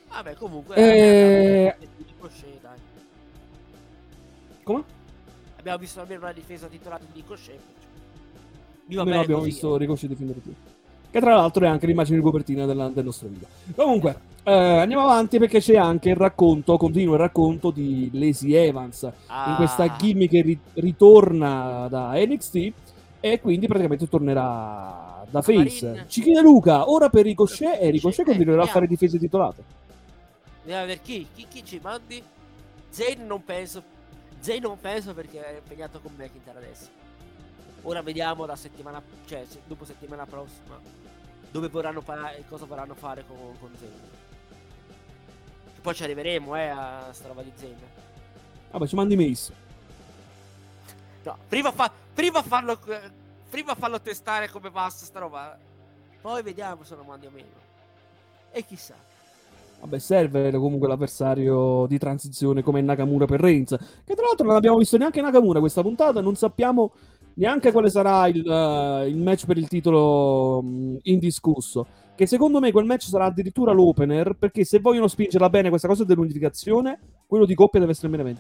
[0.09, 0.75] Vabbè, comunque.
[0.77, 2.79] Eh, abbiamo visto Ricochet, dai.
[4.63, 4.83] Come?
[5.59, 7.59] Abbiamo visto almeno una difesa titolata di Ricochet.
[8.89, 9.79] Almeno bene abbiamo così, visto eh.
[9.79, 10.55] Ricochet difendere più.
[11.11, 13.47] Che tra l'altro è anche l'immagine di copertina della- del nostro video.
[13.75, 19.03] Comunque, eh, andiamo avanti perché c'è anche il racconto, continua il racconto di Lacey Evans
[19.03, 22.73] in Ah, questa gimmick che ri- ritorna da NXT
[23.21, 25.87] e quindi praticamente tornerà da face.
[25.87, 29.63] Marin- Ci chiede Luca, ora per Ricochet e Ricochet Eh, continuerà a fare difese titolate.
[30.61, 32.23] Andiamo vedere chi, chi, chi ci mandi.
[32.89, 33.83] Zayn non penso.
[34.41, 36.89] Zayn non penso perché è impegnato con McIntyre adesso.
[37.83, 40.79] Ora vediamo la settimana, cioè dopo settimana prossima,
[41.51, 43.93] dove vorranno fare, cosa vorranno fare con, con Zayn.
[45.75, 47.77] Che poi ci arriveremo, eh, a sta roba di Zayn.
[48.73, 49.53] Vabbè, ci mandi Mace.
[51.23, 53.11] No, prima, fa, prima farlo, eh,
[53.57, 55.57] prima farlo testare come va sta roba.
[56.21, 57.49] Poi vediamo se lo mandi o meno.
[58.53, 58.95] E chissà.
[59.81, 63.75] Vabbè, serve comunque l'avversario di transizione come Nakamura per Reigns.
[64.05, 66.21] Che tra l'altro non abbiamo visto neanche Nakamura questa puntata.
[66.21, 66.93] Non sappiamo
[67.35, 71.87] neanche quale sarà il, eh, il match per il titolo mh, indiscusso.
[72.15, 74.37] Che secondo me quel match sarà addirittura l'opener.
[74.39, 78.39] Perché se vogliono spingerla bene questa cosa dell'unificazione, quello di coppia deve essere il main.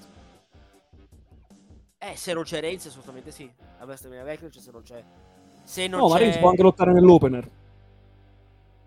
[1.99, 3.51] Eh, se non c'è Reigns, assolutamente sì.
[3.79, 5.03] La bestia vecchia se non c'è.
[5.65, 6.21] Se non No, ma c'è...
[6.21, 7.51] Reigns può anche lottare nell'opener.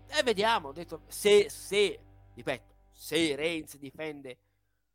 [0.06, 0.68] Eh, vediamo.
[0.68, 1.98] Ho detto, se, se,
[2.34, 4.38] ripeto, se Reigns difende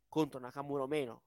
[0.08, 1.22] contro Nakamura o meno.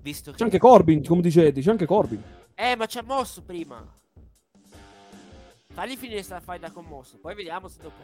[0.00, 0.36] Visto che...
[0.36, 2.22] C'è anche Corbin, come dice Eddie, c'è anche Corbin.
[2.54, 3.98] Eh, ma ci ha mosso prima.
[5.72, 7.18] Fagli finire sta fight da commosso.
[7.18, 8.02] Poi vediamo se dopo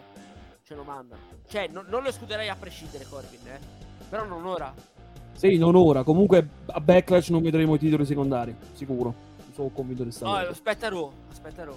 [0.63, 1.41] ce lo mandano.
[1.49, 3.61] Cioè, non, non lo escluderei a prescindere, Corbin, eh.
[4.09, 4.75] Però non ora.
[5.37, 6.03] Sì, non ora.
[6.03, 9.15] Comunque a Backlash non vedremo i titoli secondari, sicuro.
[9.55, 11.11] Sono convinto di sta No, aspetta Raw.
[11.31, 11.77] Aspetta Raw.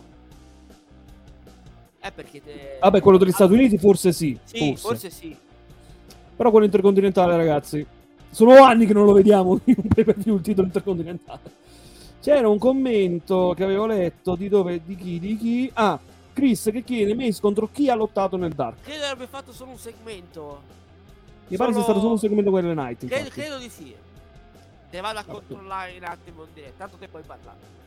[2.02, 2.78] Eh, perché te...
[2.80, 4.38] Vabbè, quello degli Ah, Stati Uniti forse sì.
[4.44, 4.88] Sì, forse.
[4.88, 5.36] forse sì.
[6.36, 7.86] Però quello intercontinentale, ragazzi.
[8.32, 11.40] Sono anni che non lo vediamo in un il titolo intercontinentale.
[12.22, 15.72] C'era un commento che avevo letto di dove, di chi, di chi.
[15.74, 16.00] Ah,
[16.34, 18.82] Chris che chiede Mace contro chi ha lottato nel Dark.
[18.82, 20.62] Credo abbia fatto solo un segmento.
[21.50, 23.06] Mi pare sia stato solo un segmento quelle night.
[23.06, 23.94] Credo, credo di sì.
[24.90, 25.40] Te vado a Vabbè.
[25.46, 26.86] controllare un attimo in diretta.
[26.86, 27.78] Tanto te puoi parlare.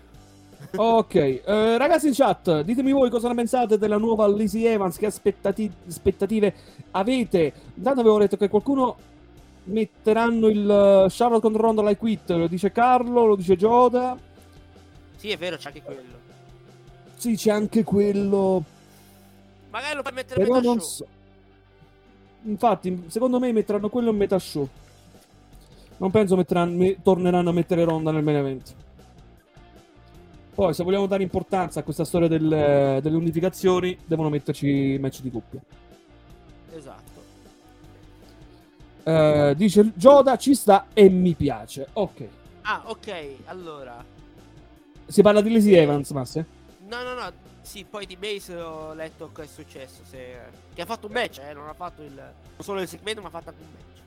[0.77, 5.07] Ok, eh, ragazzi in chat, ditemi voi cosa ne pensate della nuova Lizzie Evans, che
[5.07, 6.55] aspettati- aspettative
[6.93, 7.53] avete.
[7.75, 8.97] Intanto avevo letto che qualcuno
[9.65, 14.17] metteranno il eh, Charlotte contro Ronda Like Quit, lo dice Carlo, lo dice Joda.
[15.17, 16.21] Sì, è vero, c'è anche quello.
[17.17, 18.63] Sì, c'è anche quello,
[19.71, 20.89] Magari lo puoi mettere però metà non show.
[20.89, 21.07] so.
[22.45, 24.69] Infatti, secondo me metteranno quello in metà show.
[25.99, 28.75] Non penso metteranno, me- torneranno a mettere Ronda nel main event.
[30.55, 35.31] Poi, se vogliamo dare importanza a questa storia del- delle unificazioni, devono metterci match di
[35.31, 35.61] coppia.
[36.75, 37.11] Esatto.
[39.05, 41.89] Eh, dice Gioda, ci sta e mi piace.
[41.95, 42.29] Ok.
[42.63, 44.05] Ah, ok, allora.
[45.07, 46.47] Si parla di Lacey Evans, Masse?
[46.93, 47.33] No, no, no.
[47.63, 50.03] Sì, poi di Mace ho letto che è successo.
[50.05, 50.37] Se...
[50.75, 52.13] Che ha fatto un match, eh, non ha fatto il.
[52.13, 54.01] Non solo il segmento, ma ha fatto anche un match.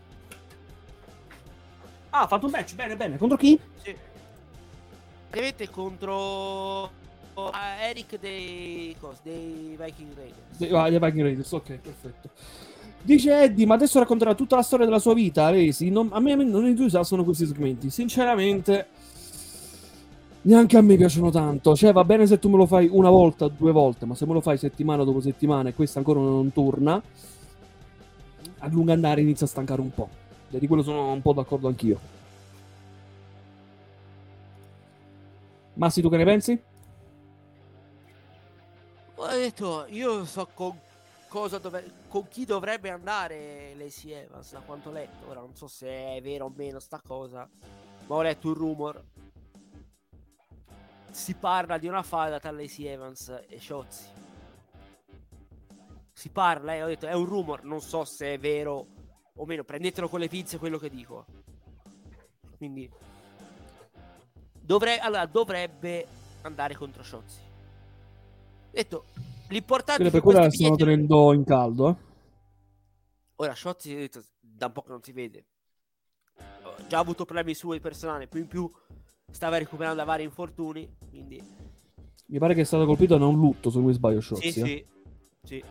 [2.11, 3.17] Ah, ha fatto un match, bene, bene.
[3.17, 3.59] Contro chi?
[3.81, 3.95] Sì.
[5.29, 6.91] Praticamente contro
[7.33, 10.57] ah, Eric dei, cos, dei Viking Raiders.
[10.57, 12.29] De- ah, dei Viking Raiders, ok, perfetto.
[13.01, 15.89] Dice Eddie, ma adesso racconterà tutta la storia della sua vita, Resi.
[15.89, 17.89] Non, a me non entusiasmano questi segmenti.
[17.89, 18.87] Sinceramente,
[20.45, 21.75] neanche a me piacciono tanto.
[21.75, 24.33] Cioè, va bene se tu me lo fai una volta, due volte, ma se me
[24.33, 27.01] lo fai settimana dopo settimana e questo ancora non torna,
[28.59, 30.09] a lungo andare inizia a stancare un po'.
[30.49, 31.99] E di quello sono un po' d'accordo anch'io.
[35.73, 36.61] Massi, tu che ne pensi?
[39.15, 40.77] Ho detto, io so con
[41.61, 45.27] dove, con chi dovrebbe andare Lacey Evans, da quanto ho letto.
[45.29, 47.47] Ora non so se è vero o meno sta cosa,
[48.07, 49.03] ma ho letto un rumor.
[51.15, 54.03] Si parla di una falla tra Lacey Evans e Shotzi.
[56.11, 58.85] Si parla, eh, ho detto, è un rumor, non so se è vero
[59.33, 59.63] o meno.
[59.63, 61.25] Prendetelo con le pinze quello che dico.
[62.57, 62.91] Quindi
[64.59, 66.05] dovre- allora, dovrebbe
[66.41, 67.39] andare contro Shotzi.
[68.71, 69.05] Detto,
[69.47, 71.95] l'importante è per che quella la questi stanno tenendo in caldo, eh.
[73.37, 75.45] Ora ho detto, da un po' che non si vede.
[76.63, 78.69] Ho già avuto problemi suoi personali, più in più
[79.31, 81.41] stava recuperando da vari infortuni, quindi
[82.27, 84.47] Mi pare che è stato colpito da un lutto, se non mi sbaglio, sì, Shotzi,
[84.47, 84.51] eh.
[84.51, 84.85] sì,
[85.43, 85.63] sì.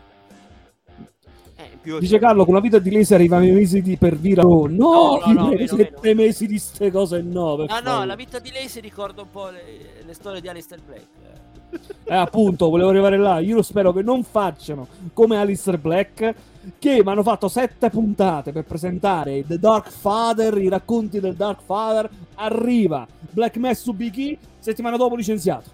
[1.57, 4.43] Eh, Dice Carlo, con la vita di Lacey arrivano i mesi di per vira.
[4.43, 6.23] Oh, no, No, no, no, sette meno.
[6.23, 7.55] mesi di ste cose no.
[7.67, 8.07] Ah no, favore.
[8.07, 11.07] la vita di lei si ricorda un po' le, le storie di Alistair Black.
[11.23, 11.79] eh.
[12.05, 13.39] Eh, appunto, volevo arrivare là.
[13.39, 16.35] Io spero che non facciano come Alistair Black,
[16.79, 21.63] che mi hanno fatto sette puntate per presentare The Dark Father, i racconti del Dark
[21.65, 22.09] Father.
[22.35, 25.71] Arriva Black Mass su Big E, settimana dopo licenziato.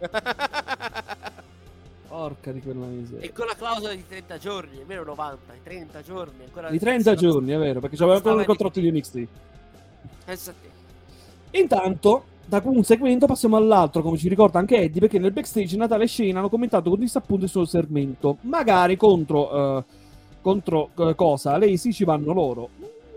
[2.08, 3.24] Porca di quella miseria.
[3.24, 6.44] e con la clausola di 30 giorni, almeno 90, i 30 giorni.
[6.44, 9.26] Ancora Di 30 giorni, è vero, perché c'aveva ancora il contratto di NXT.
[10.26, 11.58] Pensa a te.
[11.58, 12.24] Intanto,
[12.60, 16.08] da un segmento passiamo all'altro, come ci ricorda anche Eddie, perché nel backstage Natale e
[16.08, 18.38] Shane hanno commentato con disappunto il suo segmento.
[18.42, 19.84] Magari contro, eh,
[20.40, 21.56] contro eh, cosa?
[21.56, 22.68] Lei sì ci vanno loro.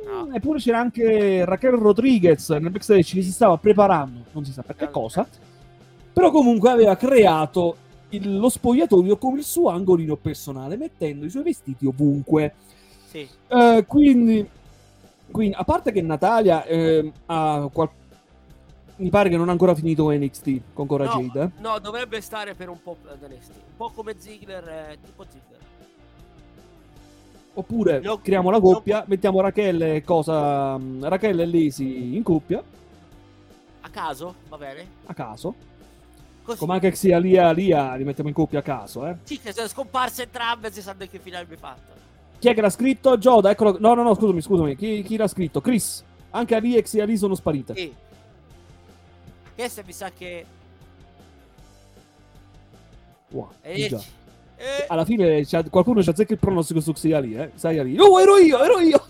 [0.06, 0.28] No.
[0.28, 4.62] Mm, Eppure c'era anche Raquel Rodriguez nel backstage che si stava preparando, non si sa
[4.62, 5.28] per che cosa,
[6.14, 7.76] però comunque aveva creato
[8.10, 12.54] il- lo spogliatoio come il suo angolino personale, mettendo i suoi vestiti ovunque.
[13.10, 13.28] Sì.
[13.48, 14.48] Eh, quindi,
[15.32, 17.90] quindi, a parte che Natalia eh, ha qual-
[18.98, 21.44] mi pare che non ha ancora finito NXT con Cora No, Jade.
[21.44, 21.62] eh.
[21.62, 23.50] no, dovrebbe stare per un po' ad NXT.
[23.50, 25.60] Un po' come Ziggler, eh, tipo Ziggler.
[27.58, 28.64] Oppure No, creiamo la no.
[28.64, 32.62] coppia, mettiamo Raquel e cosa mm, Raquel e Lacey in coppia
[33.82, 34.86] A caso, va bene?
[35.06, 35.54] a caso.
[36.44, 36.60] Così.
[36.60, 39.16] Come anche sia Lia Lia li mettiamo in coppia a caso, eh.
[39.24, 41.94] Sì, che sono scomparse entrambe, si sa che fine avrebbe fatto.
[42.38, 43.18] Chi è che l'ha scritto?
[43.18, 43.78] Gioda, eccolo.
[43.80, 44.76] No, no, no, scusami, scusami.
[44.76, 45.62] Chi, chi l'ha scritto?
[45.62, 46.04] Chris.
[46.32, 47.74] Anche Aliex e Ali sono sparite.
[47.74, 47.94] Sì.
[49.56, 50.46] Questa mi sa che...
[53.30, 53.90] Wow, Eh,
[54.58, 57.52] eh, Alla fine qualcuno ci azzecca il pronostico su Xia lì, eh.
[57.56, 57.98] Sai lì.
[57.98, 59.04] Oh, ero io, ero io.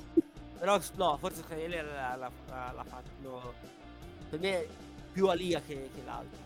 [0.58, 2.31] però no, forse lei l'ha, l'ha,
[2.75, 3.53] l'ha, fatto...
[4.29, 4.67] Per me è
[5.12, 6.43] più Alia che, che l'altro.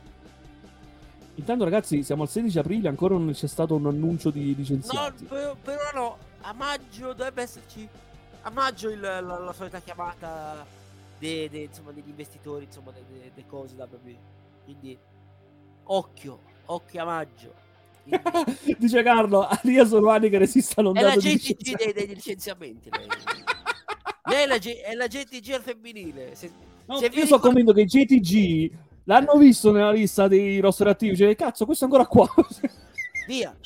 [1.36, 5.24] Intanto, ragazzi, siamo al 16 aprile, ancora non c'è stato un annuncio di No, licenziati.
[5.26, 7.88] per- però no, a maggio dovrebbe esserci...
[8.42, 10.66] A maggio il- la, la solita chiamata
[11.20, 14.18] de- de- insomma, degli investitori, insomma, delle de, cose da WWE.
[14.64, 14.98] Quindi,
[15.84, 17.54] occhio, occhio a maggio.
[18.04, 22.90] Quindi- Dice Carlo, Alia sono anni che resistano È la GTG dei, degli licenziamenti.
[22.90, 23.08] Lei,
[24.26, 26.36] lei è, la, G- è la GTG al femminile.
[26.36, 26.52] Se,
[26.86, 28.72] No, se io vi sono convinto che GTG
[29.04, 31.16] l'hanno visto nella lista dei roster attivi.
[31.16, 32.28] Cioè, cazzo, questo è ancora qua.
[33.28, 33.56] Via.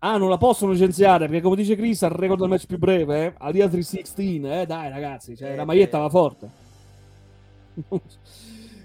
[0.00, 3.24] ah, non la possono licenziare perché, come dice Chris, al record del match più breve,
[3.26, 3.34] eh?
[3.38, 4.66] Alia 316, eh?
[4.66, 6.02] Dai, ragazzi, cioè, Eh, la maglietta beh.
[6.04, 6.50] va forte.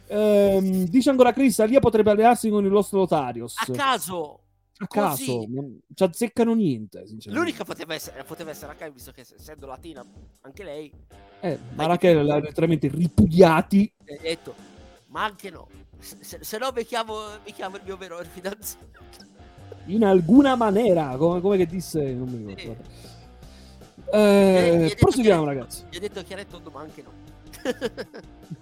[0.08, 3.56] Ehm, dice ancora Chris, Alia potrebbe allearsi con il nostro Lotarios.
[3.58, 4.40] A caso.
[4.78, 5.26] A così.
[5.26, 7.04] caso, non ci azzeccano niente.
[7.26, 10.06] L'unica poteva essere, poteva essere Rakai, visto che essendo latina,
[10.42, 10.92] anche lei,
[11.40, 13.92] Eh, ma Rachele l'ha letteralmente ripudiati.
[14.02, 14.54] ha detto,
[15.08, 15.68] ma anche no.
[16.00, 18.86] Se, se- se no mi chiamo, mi chiamo il mio vero fidanzato.
[19.86, 22.84] In alguna maniera, come, come che disse, non mi ricordo.
[22.84, 23.02] Sì.
[24.06, 25.84] Gli Eh, detto proseguiamo, ragazzi.
[25.90, 27.12] Gli ha detto chiaro tondo, ma anche no.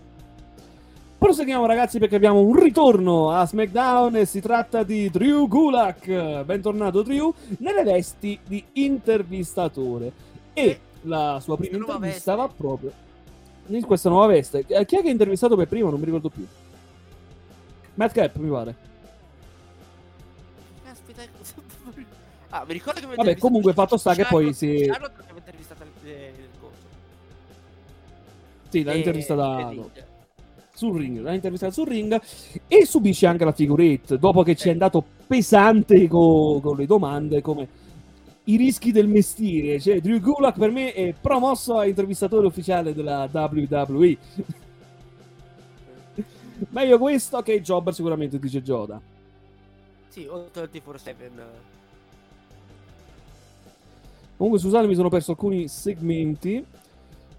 [1.17, 6.43] Proseguiamo ragazzi perché abbiamo un ritorno a SmackDown e si tratta di Drew Gulak.
[6.43, 10.11] Bentornato Drew nelle vesti di intervistatore
[10.53, 12.91] e la sua prima Questa intervista va proprio
[13.67, 14.65] in questa nuova veste.
[14.67, 15.91] Eh, Chi è che ha intervistato per prima?
[15.91, 16.45] Non mi ricordo più.
[17.93, 18.75] Matt Cap mi pare.
[22.53, 25.83] Ah, mi ricordo che mi Vabbè, comunque, fatto sta che poi si- Charlotte aveva intervistato
[25.83, 26.73] il, eh, il coso.
[28.67, 29.91] Sì, l'ha intervistata e Ring.
[30.73, 32.21] sul ring, l'ha intervistata sul ring
[32.67, 34.73] e subisce anche la figure eight dopo che ci è Eh.
[34.73, 37.67] andato pesante co- con le domande come
[38.45, 39.79] i rischi del mestiere.
[39.79, 44.17] Cioè, Drew Gulak per me è promosso a intervistatore ufficiale della WWE.
[46.71, 48.99] Meglio questo che Jobber sicuramente dice Joda.
[50.11, 51.41] Sì, o 24-7.
[54.35, 56.65] Comunque, scusate, mi sono perso alcuni segmenti.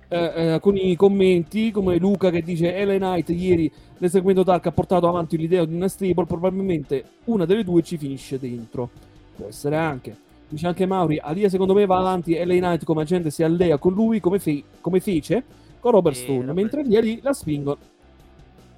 [0.08, 4.70] eh, eh, alcuni commenti come Luca che dice LA Knight ieri nel segmento Dark ha
[4.70, 8.90] portato avanti l'idea di una stable probabilmente una delle due ci finisce dentro
[9.34, 10.14] può essere anche
[10.50, 13.94] dice anche Mauri Alia secondo me va avanti LA Knight come agente si allea con
[13.94, 15.42] lui come, fe- come fece
[15.80, 17.78] con Robert E Stone Robert- mentre Alia lì la spingono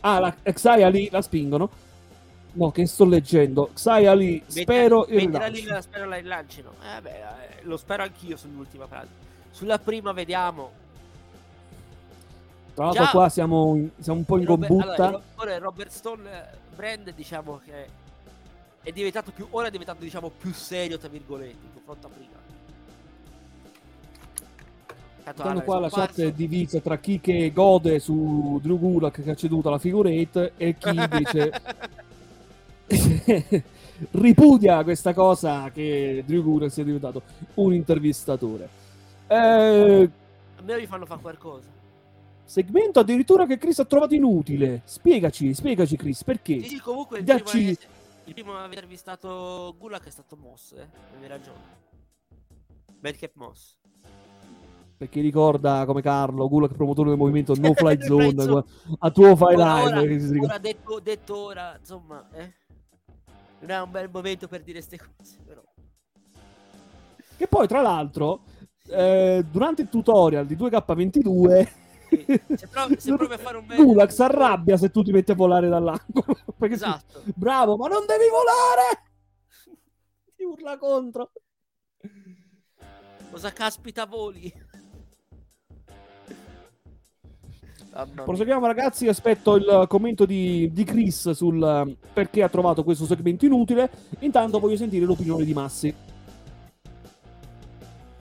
[0.02, 1.68] ah la Xia lì la spingono
[2.54, 5.68] no che sto leggendo Xia lì spero il rilancio.
[5.68, 6.72] la spero la rilancino.
[6.96, 9.08] Eh, beh, eh, lo spero anch'io sull'ultima frase.
[9.50, 10.70] Sulla prima vediamo.
[12.74, 16.44] tra l'altro Già- qua siamo, siamo un po' in Robert- combutta allora, Robert Stone eh,
[16.74, 17.86] brand diciamo che
[18.82, 22.32] è diventato più ora è diventato diciamo più serio tra virgolette in confronto a prima.
[25.32, 29.34] Tanto qua la chat è divisa tra chi che gode su Drew Gulak che ha
[29.34, 31.50] ceduto la figurette e chi invece
[34.12, 37.22] ripudia questa cosa che Drew Gulak sia diventato
[37.54, 38.68] un intervistatore.
[39.26, 40.10] Eh,
[40.56, 41.68] A me mi fanno fare qualcosa.
[42.44, 44.82] segmento addirittura che Chris ha trovato inutile.
[44.84, 46.62] Spiegaci, spiegaci Chris, perché?
[46.62, 47.76] sì, comunque il Dacci- primo,
[48.26, 50.86] il primo a aver intervistato Gulak è stato Moss, eh?
[51.12, 51.82] Avevi ragione.
[53.00, 53.76] Madcap Moss.
[54.96, 58.64] Perché ricorda come Carlo, Gulak promotore del movimento No Fly Zone,
[58.98, 59.64] a tuo fai live.
[59.64, 62.52] ora, ora detto, detto ora, insomma, eh?
[63.64, 65.62] Non è un bel momento per dire queste cose, però.
[67.36, 68.44] Che poi, tra l'altro,
[68.88, 71.68] eh, durante il tutorial di 2K22,
[72.10, 72.40] Sì.
[72.56, 73.76] Se provi, se provi a fare un bel...
[73.82, 76.26] Gulak si arrabbia se tu ti metti a volare dall'angolo.
[76.58, 77.22] Perché tu- Esatto.
[77.34, 79.02] bravo, ma non devi volare!
[80.36, 81.32] Ti urla contro.
[83.30, 84.52] Cosa caspita voli?
[88.24, 89.06] Proseguiamo, ragazzi.
[89.06, 93.88] Aspetto il commento di, di Chris sul eh, perché ha trovato questo segmento inutile.
[94.20, 95.94] Intanto voglio sentire l'opinione di Massi.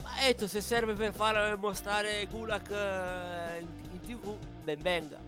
[0.02, 5.18] Ma detto, se serve per far mostrare Gulak eh, in, in tv, ben venga.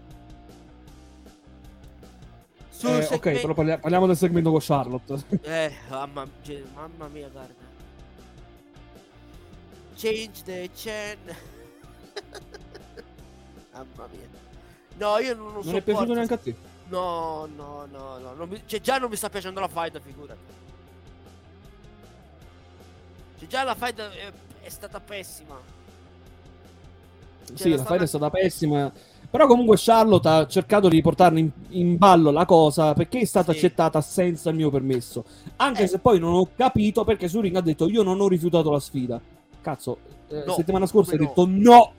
[2.82, 5.16] Eh, ok, segmento- però parlia- parliamo del segmento con Charlotte.
[5.42, 6.24] Eh, mamma,
[6.74, 7.64] mamma mia, guarda.
[9.96, 11.34] Change the channel.
[13.78, 14.28] mamma mia.
[14.98, 16.56] No, io non, non, Non è piaciuto sopporto- neanche a te.
[16.88, 18.46] No, no, no, no.
[18.46, 20.40] mi- cioè, già non mi sta piacendo la fight, figurati.
[23.38, 25.58] Cioè, già la fight è, è stata pessima.
[27.46, 28.92] Cioè, sì, la la sta- fight è stata pessima.
[29.28, 33.50] Però comunque Charlotte ha cercato di portarne in, in ballo la cosa perché è stata
[33.52, 33.58] Sì.
[33.58, 35.24] accettata senza il mio permesso.
[35.56, 35.86] Anche Eh.
[35.88, 38.78] se poi non ho capito perché su Ring ha detto io non ho rifiutato la
[38.80, 39.20] sfida.
[39.60, 39.98] Cazzo,
[40.28, 41.92] eh, No, settimana scorsa come detto no.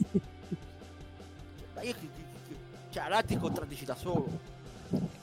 [1.78, 2.10] Ma io chi-
[2.48, 2.56] chi-
[2.90, 4.28] Cioè, allora ti contraddici da solo.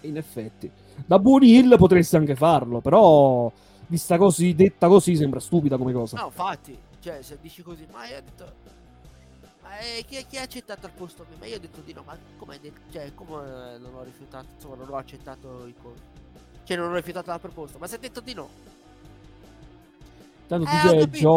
[0.03, 0.71] In effetti,
[1.07, 3.51] da buon heel potresti anche farlo, però
[3.87, 6.19] vista così, detta così, sembra stupida come cosa.
[6.19, 8.53] No, infatti, cioè, se dici così, ma io ho detto.
[9.63, 11.25] Ma eh, chi, chi ha accettato al posto?
[11.39, 12.61] Ma io ho detto di no, ma come?
[12.93, 14.47] Cioè, come non ho rifiutato?
[14.55, 16.03] Insomma, non ho accettato il coso.
[16.65, 18.49] Cioè, non ho rifiutato la proposta, ma se ha detto di no.
[20.47, 21.31] Tanto Eh, ho dice capito.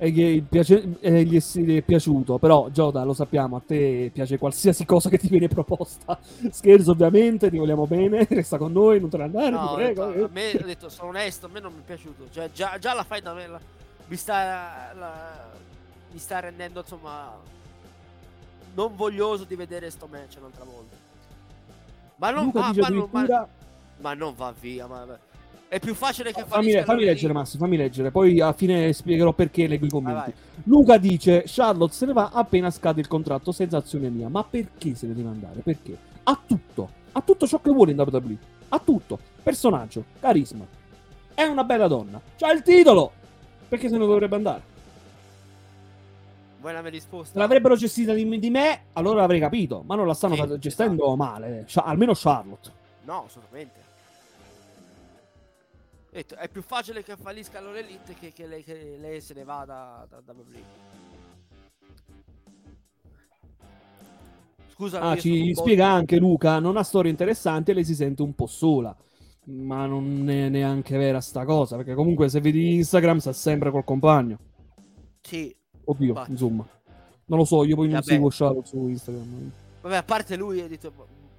[0.00, 1.36] E gli, piace- e gli
[1.76, 6.16] è, piaciuto, però Gioda lo sappiamo, a te piace qualsiasi cosa che ti viene proposta.
[6.50, 10.06] Scherzo ovviamente, ti vogliamo bene, resta con noi, non te ne andare, No, ti prego.
[10.06, 10.30] detto, a eh.
[10.30, 12.28] me ho detto, sono onesto, a me non mi è piaciuto.
[12.30, 13.46] Cioè, già, già la fai da me.
[13.48, 13.60] la-
[14.06, 14.92] mi sta.
[14.96, 15.50] la-
[16.12, 17.32] mi sta rendendo, insomma.
[18.74, 20.94] Non voglioso di vedere sto match un'altra volta.
[22.16, 23.48] Ma non Luca va, ma, non- ma-
[24.00, 24.86] ma non va via.
[24.86, 25.04] Ma,
[25.68, 29.32] è più facile che Fammi, fallisca fammi leggere Massi, fammi leggere, poi alla fine spiegherò
[29.32, 30.32] perché leggo i commenti.
[30.32, 34.28] Vai, Luca dice Charlotte se ne va appena scade il contratto, sensazione mia.
[34.28, 35.60] Ma perché se ne deve andare?
[35.60, 35.96] Perché?
[36.22, 38.36] Ha tutto, ha tutto ciò che vuole in WWE.
[38.70, 39.18] Ha tutto.
[39.42, 40.66] Personaggio, carisma.
[41.34, 42.20] È una bella donna.
[42.36, 43.12] C'ha il titolo.
[43.68, 44.62] Perché se ne dovrebbe andare?
[46.60, 47.34] Vuoi la mia risposta?
[47.34, 49.82] Se l'avrebbero gestita di, di me, allora l'avrei capito.
[49.86, 51.64] Ma non la stanno Sì, gestendo male.
[51.66, 52.70] Scia- almeno Charlotte.
[53.04, 53.87] No, assolutamente.
[56.10, 59.44] Detto, è più facile che fallisca allora Elite che, che lei, che lei se ne
[59.44, 60.62] vada da, da WWE.
[64.74, 68.34] Scusa, Ah, ci spiega anche Luca, non ha storie interessanti e lei si sente un
[68.34, 68.94] po' sola.
[69.50, 73.84] Ma non è neanche vera sta cosa, perché comunque se vedi Instagram sta sempre col
[73.84, 74.38] compagno.
[75.22, 75.54] Sì,
[75.84, 76.30] Oddio, Infatti.
[76.30, 76.66] insomma.
[77.26, 78.06] Non lo so, io poi non Vabbè.
[78.06, 79.50] seguo Charlotte su Instagram.
[79.80, 80.92] vabbè, a parte lui, detto,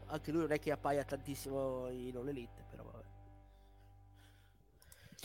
[0.07, 2.88] anche lui non è che appaia tantissimo in All Elite, però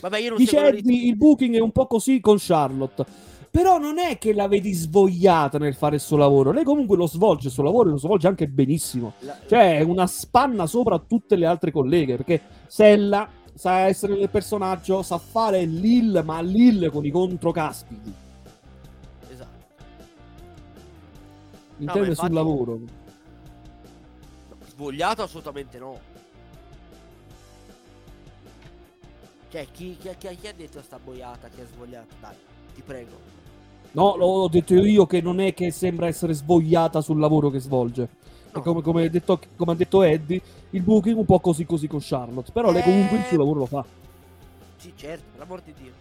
[0.01, 0.19] vabbè.
[0.19, 0.67] Io non Dice.
[0.67, 3.05] Eddie, il booking è un po' così con Charlotte.
[3.49, 6.51] Però non è che la vedi svogliata nel fare il suo lavoro.
[6.51, 9.13] Lei comunque lo svolge il suo lavoro e lo svolge anche benissimo.
[9.19, 12.17] La- Cioè, è una spanna sopra tutte le altre colleghe.
[12.17, 18.13] Perché Sella sa essere nel personaggio, sa fare Lil, ma Lil con i controcaspiti.
[19.31, 19.63] Esatto.
[21.77, 22.79] Intende infatti- sul lavoro.
[24.67, 25.97] Svogliato assolutamente no.
[29.49, 32.13] Cioè, chi, chi, chi- chi ha detto sta boiata che è svogliata?
[32.19, 32.35] Dai,
[32.73, 33.43] ti prego.
[33.91, 38.09] No, l'ho detto io che non è che sembra essere svogliata sul lavoro che svolge.
[38.51, 38.61] No.
[38.61, 40.41] Come, come, ha detto, come ha detto Eddie,
[40.71, 42.51] il booking un po' così così con Charlotte.
[42.51, 43.37] Però lei comunque il suo Eh.
[43.39, 43.85] lavoro lo fa.
[44.77, 45.91] Sì, certo, per l'amor di Dio.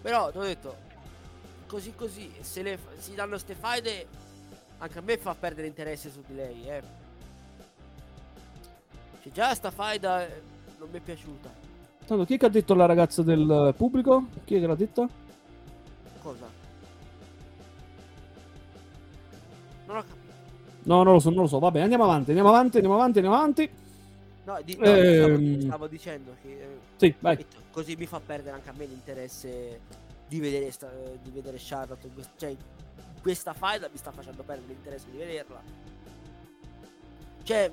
[0.00, 0.76] Però, ti ho detto,
[1.66, 4.06] così così, se le, si danno ste faide,
[4.78, 6.82] anche a me fa perdere interesse su di lei, eh.
[9.22, 10.26] Cioè, già sta faida
[10.78, 11.50] non mi è piaciuta.
[12.06, 14.26] Tanto, chi è che ha detto la ragazza del pubblico?
[14.44, 15.08] Chi è che l'ha detta?
[16.22, 16.48] Cosa?
[19.86, 20.24] Non ho capito.
[20.84, 21.58] No, non lo so, non lo so.
[21.58, 23.70] Vabbè, andiamo avanti, andiamo avanti, andiamo avanti, andiamo avanti.
[24.44, 25.60] No, di- no, stavo, Ehm.
[25.60, 27.44] stavo dicendo che eh, Sì, vai.
[27.72, 29.80] così mi fa perdere anche a me l'interesse
[30.28, 32.08] di vedere, sta- di vedere Charlotte.
[32.36, 32.54] Cioè,
[33.20, 35.60] questa faida mi sta facendo perdere l'interesse di vederla.
[37.42, 37.70] Cioè,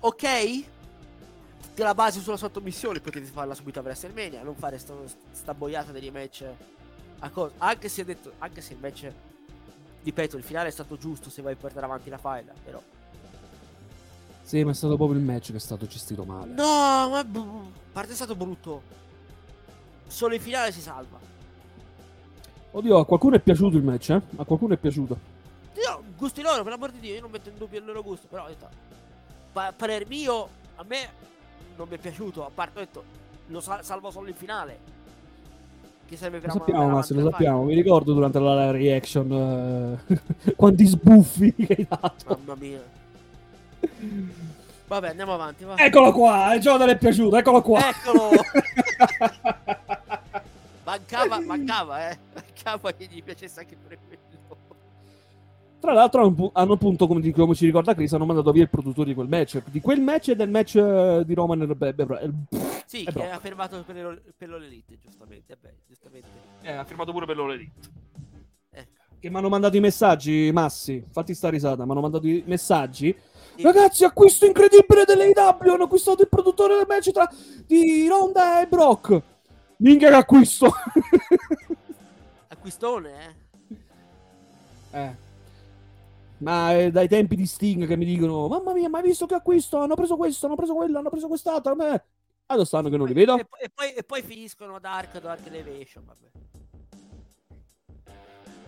[0.00, 0.64] ok?
[1.74, 5.92] Te la basi sulla sottomissione, potevi farla subito a WrestleMania, non fare sto- sta boiata
[5.92, 6.44] dei match
[7.20, 7.54] a cosa.
[7.58, 9.10] Anche se, detto, anche se il match,
[10.02, 12.82] ripeto, il finale è stato giusto se vuoi portare avanti la faida, però.
[14.42, 16.52] Sì, ma è stato proprio il match che è stato gestito male.
[16.52, 17.26] No, ma a
[17.92, 18.82] parte è stato brutto.
[20.08, 21.18] Solo in finale si salva.
[22.72, 24.20] Oddio, a qualcuno è piaciuto il match, eh?
[24.36, 25.18] A qualcuno è piaciuto.
[25.76, 28.26] Io, gusti loro, per l'amor di Dio, io non metto in dubbio il loro gusto,
[28.26, 28.68] però detto,
[29.52, 31.08] pa- parer mio, a me
[31.76, 33.04] non mi è piaciuto, a parte ho detto,
[33.48, 34.98] lo sa- salvo solo in finale.
[36.06, 37.62] Che serve per Lo am- sappiamo, andare Massi, lo sappiamo.
[37.62, 40.20] Mi ricordo durante la reaction eh,
[40.56, 42.24] quanti sbuffi che hai dato.
[42.26, 42.82] Mamma mia.
[44.88, 45.76] Vabbè, andiamo avanti, va.
[45.76, 47.88] Eccolo qua, il Jordan è piaciuto, eccolo qua.
[47.88, 48.30] Eccolo!
[50.84, 52.18] mancava, mancava, eh.
[52.34, 54.18] Mancava che gli piacesse anche pure quello.
[55.80, 58.68] Tra l'altro hanno, pu- hanno appunto, come, come ci ricorda Chris, hanno mandato via il
[58.68, 59.62] produttore di quel match.
[59.70, 62.30] Di quel match e del match eh, di Roman e Be- Be- Be-
[62.84, 65.56] Sì, Eh, che ha fermato per, le- per l'Elite, giustamente.
[65.60, 66.28] Vabbè, giustamente.
[66.60, 67.80] Eh, ha firmato pure per l'Olelite.
[68.72, 68.90] Ecco.
[69.18, 71.02] Che mi hanno mandato i messaggi, Massi.
[71.10, 71.84] Fatti sta risata.
[71.86, 73.16] Mi hanno mandato i messaggi.
[73.56, 73.62] Sì.
[73.62, 75.72] Ragazzi, acquisto incredibile dell'AEW.
[75.72, 77.26] Hanno acquistato il produttore del match tra
[77.66, 79.22] di Ronda e Brock.
[79.76, 80.70] Minchia che acquisto.
[82.48, 83.36] Acquistone,
[84.90, 84.98] eh.
[84.98, 85.28] eh.
[86.40, 89.34] Ma è dai tempi di Sting che mi dicono: Mamma mia, ma hai visto che
[89.34, 89.78] acquisto?
[89.78, 91.74] Hanno preso questo, hanno preso quello, hanno preso quest'altro.
[91.74, 92.02] Ma...
[92.46, 93.38] Adesso stanno che non li vedo.
[93.38, 96.28] E, poi- e poi, e poi finiscono Dark, Dark Elevation, vabbè.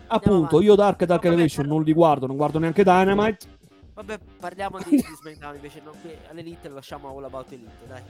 [0.07, 3.61] Appunto, io Dark Dark No, Elevation non li guardo, non guardo neanche Dynamite.
[3.95, 8.03] Vabbè, parliamo di, di SmackDown invece, no, qui all'Elite lasciamo All About Elite, dai.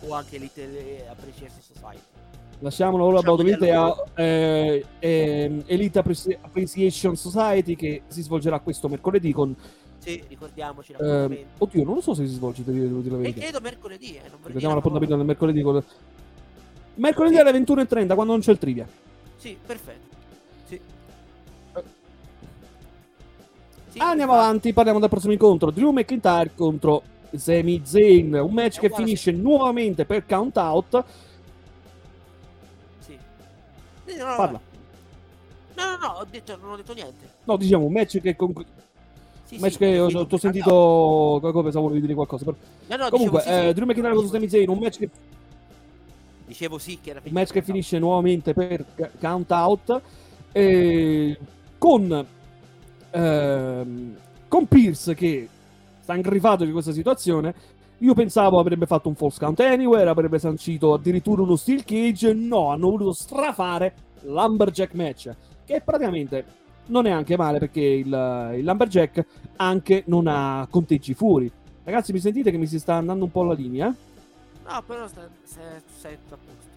[0.00, 2.02] O anche Elite e Appreciation Society.
[2.62, 4.06] Lasciamolo Lasciamoli Elite a loro.
[4.14, 9.54] eh, ehm, Elite Appreci- Appreciation Society che si svolgerà questo mercoledì con...
[9.98, 11.46] Sì, ricordiamoci l'appuntamento.
[11.58, 13.40] oddio, non lo so se si svolge, devo dire la e verità.
[13.40, 15.84] credo mercoledì, eh, non Ricordiamo l'appuntamento del mercoledì con...
[16.94, 18.86] Mercoledì alle 21.30 quando non c'è il trivia.
[19.36, 20.16] Sì, perfetto.
[20.68, 20.80] Sì.
[23.88, 25.70] Sì, Andiamo avanti, parliamo del prossimo incontro.
[25.70, 27.02] Drew McIntyre contro
[27.32, 31.04] Sami Zayn, un match che finisce nuovamente per count out.
[34.04, 34.60] No, no, Parla.
[35.76, 37.30] No, no, no, ho detto, non ho detto niente.
[37.44, 38.66] No, diciamo, un match che conclu-
[39.44, 42.44] Sì, match sì, che ho, ho sentito come pensavo volevi dire qualcosa.
[42.44, 42.56] però-
[42.88, 43.74] No, no, Comunque, dicevo sì, eh, sì.
[43.74, 45.10] Drew McIntyre contro Sami Zayn, un match che
[46.46, 47.72] Dicevo sì che era un match che finito.
[47.72, 48.84] finisce nuovamente per
[49.18, 50.00] count out
[50.52, 51.38] eh,
[51.78, 52.26] con
[53.10, 54.16] ehm,
[54.48, 55.48] con Pierce che
[56.02, 57.54] sta ingrifato di questa situazione
[58.02, 62.32] Io pensavo avrebbe fatto un false count anywhere, avrebbe sancito addirittura uno steel cage.
[62.32, 65.32] No, hanno voluto strafare l'Umberjack match,
[65.64, 66.44] che praticamente
[66.86, 69.24] non è anche male perché il, il Lumberjack
[69.56, 71.50] anche non ha conteggi fuori.
[71.84, 73.86] Ragazzi, mi sentite che mi si sta andando un po' la linea?
[73.86, 76.70] No, però sei, a posto.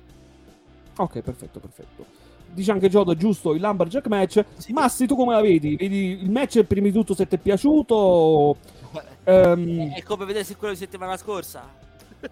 [0.97, 2.05] Ok, perfetto, perfetto.
[2.53, 4.45] Dice anche Jodo, giusto, il Lumberjack match.
[4.57, 4.73] Sì.
[4.73, 5.75] Massi, tu come la vedi?
[5.75, 8.57] Vedi il match prima di tutto se ti è piaciuto?
[9.25, 9.93] Um...
[9.93, 11.67] È come vedere quello di settimana scorsa.
[12.19, 12.29] ne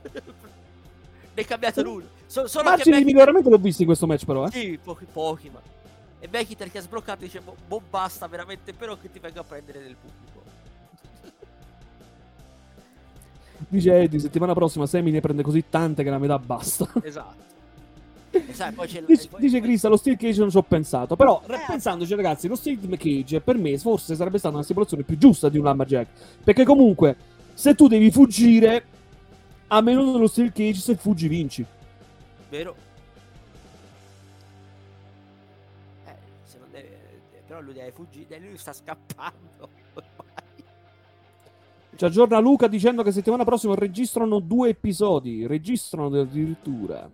[1.33, 2.05] è cambiato nulla.
[2.25, 3.05] So, solo Margini Becky...
[3.05, 4.51] di miglioramento l'ho visto in questo match però, eh?
[4.51, 5.61] Sì, pochi, pochi, ma...
[6.19, 9.43] E Becky che ha sbloccato dice, boh, boh, basta veramente, però che ti venga a
[9.43, 10.41] prendere nel pubblico.
[13.67, 16.87] Dice Eddie, settimana prossima Semi ne prende così tante che la metà basta.
[17.03, 17.52] Esatto.
[18.51, 18.73] Sai,
[19.05, 21.15] dice, poi, dice Chris, lo Steel Cage non ci ho pensato.
[21.15, 25.17] Però, eh, pensandoci, ragazzi, lo Steel Cage per me forse sarebbe stata una stipulazione più
[25.17, 26.07] giusta di un Lumberjack.
[26.43, 27.15] Perché comunque,
[27.53, 28.83] se tu devi fuggire,
[29.67, 31.63] a meno dello Steel Cage, se fuggi vinci.
[32.49, 32.75] Vero.
[36.05, 36.89] Eh, se non deve,
[37.45, 39.69] però lui deve fuggire, lui sta scappando.
[41.95, 45.45] Ci aggiorna Luca dicendo che settimana prossima registrano due episodi.
[45.45, 47.07] Registrano addirittura.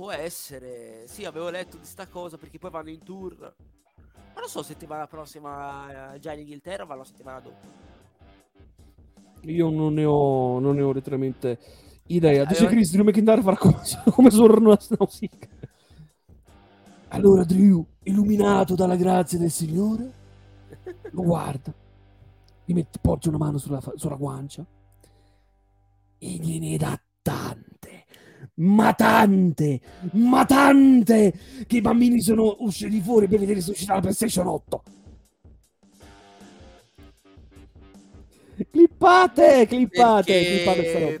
[0.00, 1.06] Può essere.
[1.08, 3.38] Sì, avevo letto di sta cosa perché poi vanno in tour.
[3.38, 7.66] Ma non so, settimana prossima eh, già in Inghilterra o vanno la settimana dopo.
[9.42, 11.58] Io non ne ho, non ne ho letteralmente
[12.06, 12.46] idea.
[12.46, 12.76] Dice allora...
[12.76, 13.78] Chris, Drew McIntyre farà come,
[14.10, 15.48] come suonano la Snowsick.
[17.08, 20.12] Allora Drew, illuminato dalla grazia del Signore,
[21.10, 21.74] lo guarda,
[22.64, 24.64] gli mette, porge una mano sulla, sulla guancia
[26.16, 26.98] e gliene dà
[28.60, 29.80] ma tante,
[30.12, 31.32] ma tante,
[31.66, 34.82] che i bambini sono usciti fuori per vedere se uscirà la PlayStation 8.
[38.70, 41.20] Clippate, clippate, Perché...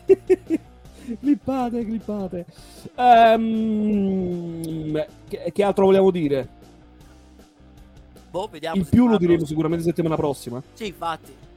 [1.20, 2.46] clippate, clippate.
[2.96, 4.92] Um,
[5.26, 6.48] che, che, altro vogliamo dire?
[8.30, 8.76] Boh, vediamo.
[8.76, 10.62] In più lo diremo sicuramente settimana prossima.
[10.74, 11.48] Sì, infatti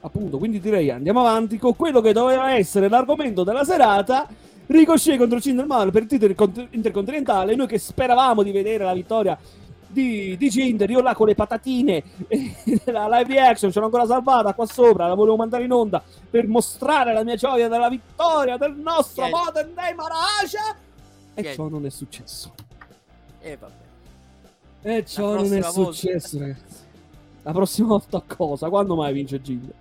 [0.00, 4.28] appunto, quindi direi andiamo avanti con quello che doveva essere l'argomento della serata.
[4.66, 6.34] Ricochet contro Cinderman per il titolo
[6.70, 7.54] intercontinentale.
[7.54, 9.38] Noi che speravamo di vedere la vittoria
[9.88, 12.02] di, di Cinder, io là con le patatine,
[12.86, 16.46] la live reaction ce l'ho ancora salvata qua sopra, la volevo mandare in onda per
[16.46, 19.36] mostrare la mia gioia della vittoria del nostro yeah.
[19.36, 20.76] Modern Day Maraja.
[21.34, 22.52] E ciò non è successo.
[23.40, 23.86] E eh, vabbè.
[24.82, 26.86] E ciò non è successo, ragazzi.
[27.42, 28.68] La prossima volta cosa?
[28.68, 29.74] Quando mai vince Ginder?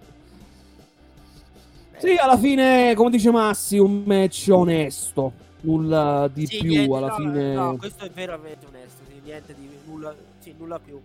[1.97, 5.45] Sì, alla fine, come dice Massi, un match onesto.
[5.61, 7.53] Nulla di sì, più niente, alla no, fine.
[7.53, 9.01] No, questo è veramente onesto.
[9.07, 10.99] Sì, niente di nulla, sì, nulla più.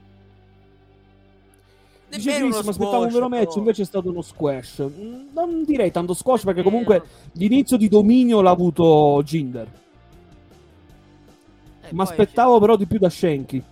[2.10, 4.84] Dice Chris, mi aspettavo un vero match, invece è stato uno squash.
[5.32, 9.66] Non direi tanto squash perché comunque l'inizio di dominio l'ha avuto Jinder.
[11.80, 13.62] Eh, mi aspettavo però di più da Shanky.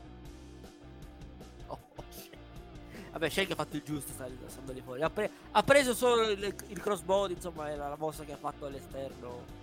[3.21, 5.03] Vabbè, Shank ha fatto il giusto stando lì fuori.
[5.03, 8.65] Ha, pre- ha, preso solo il, il crossbody, insomma, era la mossa che ha fatto
[8.65, 9.59] all'esterno.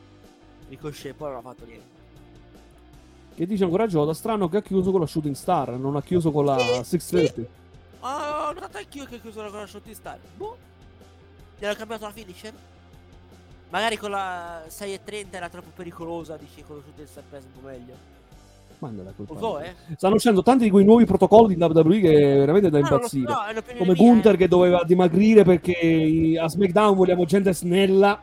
[0.69, 1.95] Ricochet, poi non ha fatto niente.
[3.33, 6.31] Che dice ancora Gioda, strano che ha chiuso con la Shooting Star, non ha chiuso
[6.31, 7.33] con la sì, 630.
[7.33, 7.47] Sì.
[8.01, 10.19] Oh, non anch'io che ha chiuso con la Shooting Star.
[10.35, 10.57] Boh.
[11.57, 12.53] Gli hanno cambiato la finisher.
[13.69, 17.67] Magari con la 6.30 era troppo pericolosa, dici, con la Shooting Star preso un po'
[17.67, 17.95] meglio.
[18.79, 19.39] Mandala colpa.
[19.39, 19.73] So, eh.
[19.95, 23.31] Stanno uscendo tanti di quei nuovi protocolli in WWE che è veramente da impazzire.
[23.31, 24.37] No, no, Come Gunther eh.
[24.37, 28.21] che doveva dimagrire perché a SmackDown vogliamo gente snella.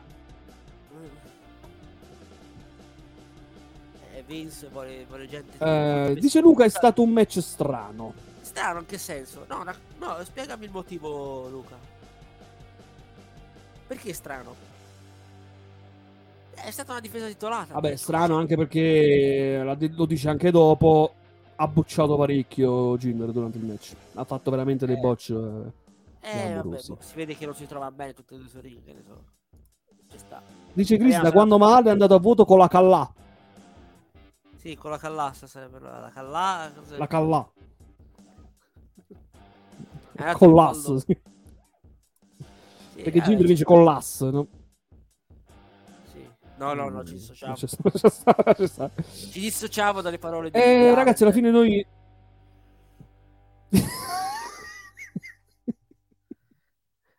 [4.13, 5.57] Eh, Vince vuole, vuole gente.
[5.57, 8.13] Eh, dice Luca è stato un match strano.
[8.39, 9.45] Strano in che senso?
[9.49, 11.75] No, no, spiegami il motivo, Luca.
[13.87, 14.74] Perché è strano?
[16.55, 17.73] È stata una difesa titolata.
[17.73, 19.61] Vabbè, strano anche perché
[19.93, 21.13] lo dice anche dopo.
[21.57, 23.93] Ha bocciato parecchio Jinder durante il match.
[24.13, 24.99] Ha fatto veramente dei eh.
[24.99, 25.29] botch.
[26.21, 28.81] Eh, eh vabbè, si vede che non si trova bene tutte e due sorelle.
[28.83, 29.23] Che ne so.
[30.09, 30.41] Ci sta.
[30.73, 33.13] Dice Chris, da quando male è andato a voto con la Callà.
[34.57, 36.71] Sì, con la Callassa sarebbe la Callà.
[36.97, 37.49] La Callà.
[40.33, 41.17] Collasso, sì.
[42.93, 43.01] sì.
[43.03, 44.47] Perché Jinder vince con l'ass, no?
[46.57, 47.55] No, no, no, ci mm, dissociamo.
[47.55, 48.91] Ci, sta,
[49.29, 51.85] ci dissociamo dalle parole di Eh, ragazzi, alla fine noi...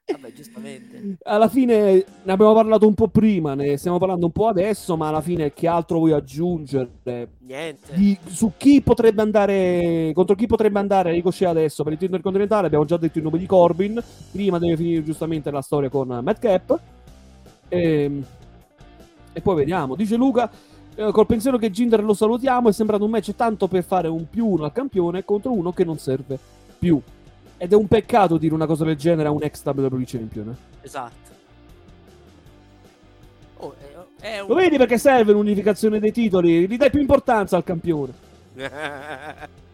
[0.09, 1.16] Vabbè, giustamente.
[1.24, 5.09] Alla fine ne abbiamo parlato un po' prima, ne stiamo parlando un po' adesso, ma
[5.09, 6.89] alla fine che altro vuoi aggiungere?
[7.41, 7.95] Niente.
[7.95, 12.66] Di- su chi potrebbe andare contro chi potrebbe andare Ricochet adesso per il titolo intercontinentale
[12.66, 16.39] abbiamo già detto il nome di Corbin prima deve finire giustamente la storia con Matt
[16.39, 16.80] Cap
[17.68, 18.22] e,
[19.37, 20.51] e poi vediamo dice Luca
[20.95, 24.26] eh, col pensiero che Jinder lo salutiamo è sembrato un match tanto per fare un
[24.30, 26.39] più uno al campione contro uno che non serve
[26.78, 26.99] più
[27.59, 30.84] ed è un peccato dire una cosa del genere a un ex WWE champion eh.
[30.87, 31.34] Esatto.
[33.59, 34.49] Oh, è, è un...
[34.49, 38.24] lo vedi perché serve l'unificazione dei titoli gli dai più importanza al campione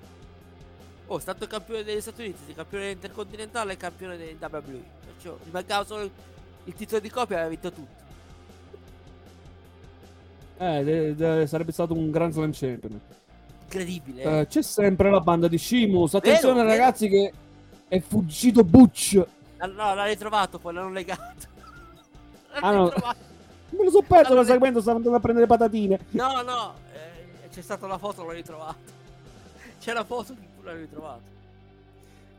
[1.07, 4.83] oh, è stato campione degli Stati Uniti, campione intercontinentale e campione dei WWE.
[5.05, 6.11] Perciò gli mancava solo
[6.65, 8.02] il, titolo di coppia e aveva vinto tutto.
[10.71, 13.01] Eh, de- sarebbe stato un Grand Slam champion
[13.65, 14.23] Incredibile.
[14.23, 14.39] eh.
[14.41, 16.15] Eh, c'è sempre la banda di Shimus.
[16.15, 16.79] Attenzione, Vero, vero.
[16.79, 17.33] ragazzi, che
[17.89, 19.23] è fuggito Butch.
[19.59, 21.23] Ah, No, l'ha ritrovato, poi l'hanno legato.
[22.61, 22.85] L'hanno Ah, no.
[22.85, 23.17] ritrovato.
[23.71, 24.81] Me lo so perso Allora- nel segmento.
[24.83, 25.99] Stavo andando a prendere patatine.
[26.11, 28.77] No, no, eh, c'è stata la foto, l'ho ritrovato.
[29.81, 31.21] C'è la foto che l'ho ritrovato.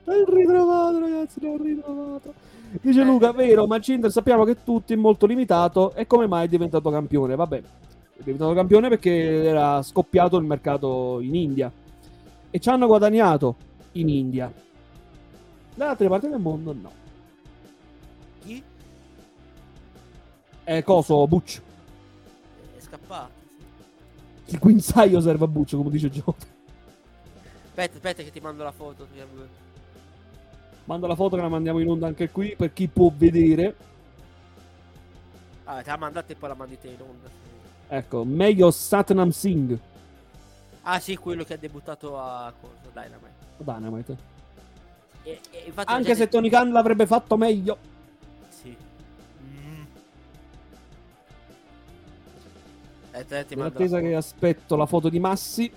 [0.04, 1.40] L'ho ritrovato, ragazzi.
[1.42, 2.34] L'ho ritrovato.
[2.82, 3.04] Dice Eh.
[3.04, 5.94] Luca, vero, ma Cinder sappiamo che tutti è molto limitato.
[5.96, 7.36] E come mai è diventato campione?
[7.36, 7.62] Vabbè,
[8.16, 11.72] è diventato campione perché era scoppiato il mercato in India.
[12.50, 13.56] E ci hanno guadagnato
[13.94, 14.52] in India.
[15.76, 16.92] Da altre parti del mondo, no.
[18.44, 18.64] Chi?
[20.64, 21.62] È coso, Butch.
[22.78, 23.42] È scappato.
[24.46, 26.46] Il guinzaglio serve a Butch, come dice Giota.
[27.66, 29.08] Aspetta, aspetta che ti mando la foto.
[30.86, 33.76] Manda la foto che la mandiamo in onda anche qui per chi può vedere.
[35.64, 37.43] Ah, te la mandate e poi la mandi te in onda.
[37.88, 39.80] Ecco, meglio Satnam Singh.
[40.84, 43.32] Ah sì, quello che ha debuttato a cosa, Dynamite.
[43.58, 44.18] Dynamite.
[45.24, 47.78] E, e Anche se Tony Khan l'avrebbe fatto meglio.
[48.50, 48.76] Sì.
[49.42, 49.84] Mm.
[53.12, 55.72] Eh, te, In attesa che aspetto la foto di Massi.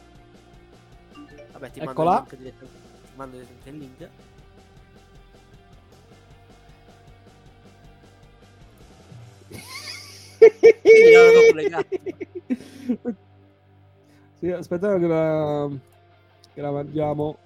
[1.53, 2.27] Vabbè, ti Eccola.
[2.27, 2.59] mando il link.
[2.59, 4.09] Ti mando il link.
[14.39, 15.69] sì, aspettate che la,
[16.55, 17.39] che la mandiamo.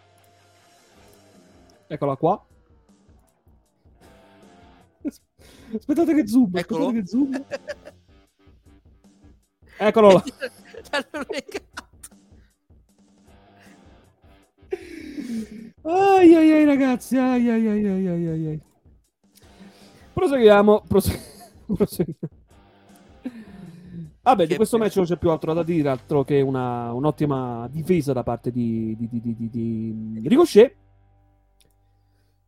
[1.87, 2.45] Eccola qua.
[5.75, 6.57] Aspettate che zoom.
[6.57, 6.89] Eccolo.
[6.89, 7.45] Aspettate che zoom.
[9.79, 10.23] Eccolo là.
[15.83, 18.61] Ai ai ai ragazzi, ai ai ai ai ai ai.
[20.13, 21.19] Proseguiamo, prose-
[21.67, 22.39] proseguiamo.
[24.31, 28.12] Vabbè, di questo match non c'è più altro da dire, altro che una, un'ottima difesa
[28.12, 30.76] da parte di, di, di, di, di- di Ricochet.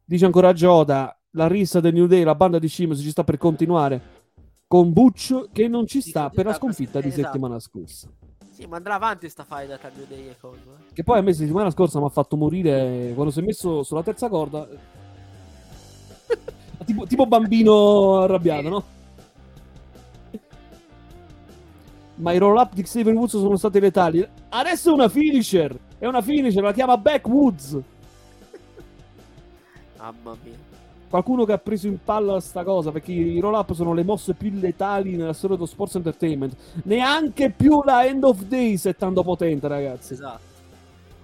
[0.05, 3.37] Dice ancora Giota, la rissa del New Day, la banda di Sheamus ci sta per
[3.37, 4.21] continuare
[4.69, 7.25] con Butch che non ci sta per la sta- sconfitta di esatto.
[7.25, 8.09] settimana scorsa.
[8.53, 10.37] Sì, ma andrà avanti sta fight tra New Day e eh.
[10.93, 14.03] Che poi a me settimana scorsa mi ha fatto morire quando si è messo sulla
[14.03, 14.69] terza corda.
[16.85, 18.85] tipo, tipo bambino arrabbiato, no?
[22.23, 24.25] Ma i roll up di Xavier Woods sono stati letali.
[24.49, 25.77] Adesso è una finisher.
[25.99, 27.73] È una finisher, la chiama Backwoods.
[29.99, 30.71] Mamma mia.
[31.09, 34.35] Qualcuno che ha preso in palla sta cosa perché i roll up sono le mosse
[34.35, 36.55] più letali nella storia dello sports entertainment.
[36.85, 40.13] Neanche più la End of Days è tanto potente, ragazzi.
[40.13, 40.51] Esatto.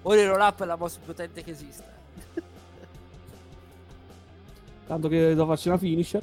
[0.03, 1.85] Ora il roll up è la mossa più potente che esiste.
[4.85, 6.23] Tanto che devo farci una finisher.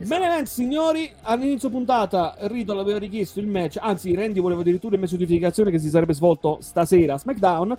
[0.00, 0.20] Esatto.
[0.20, 5.10] Bene, signori, all'inizio puntata Riddle aveva richiesto il match, anzi Randy voleva addirittura il match
[5.14, 7.76] di unificazione che si sarebbe svolto stasera a SmackDown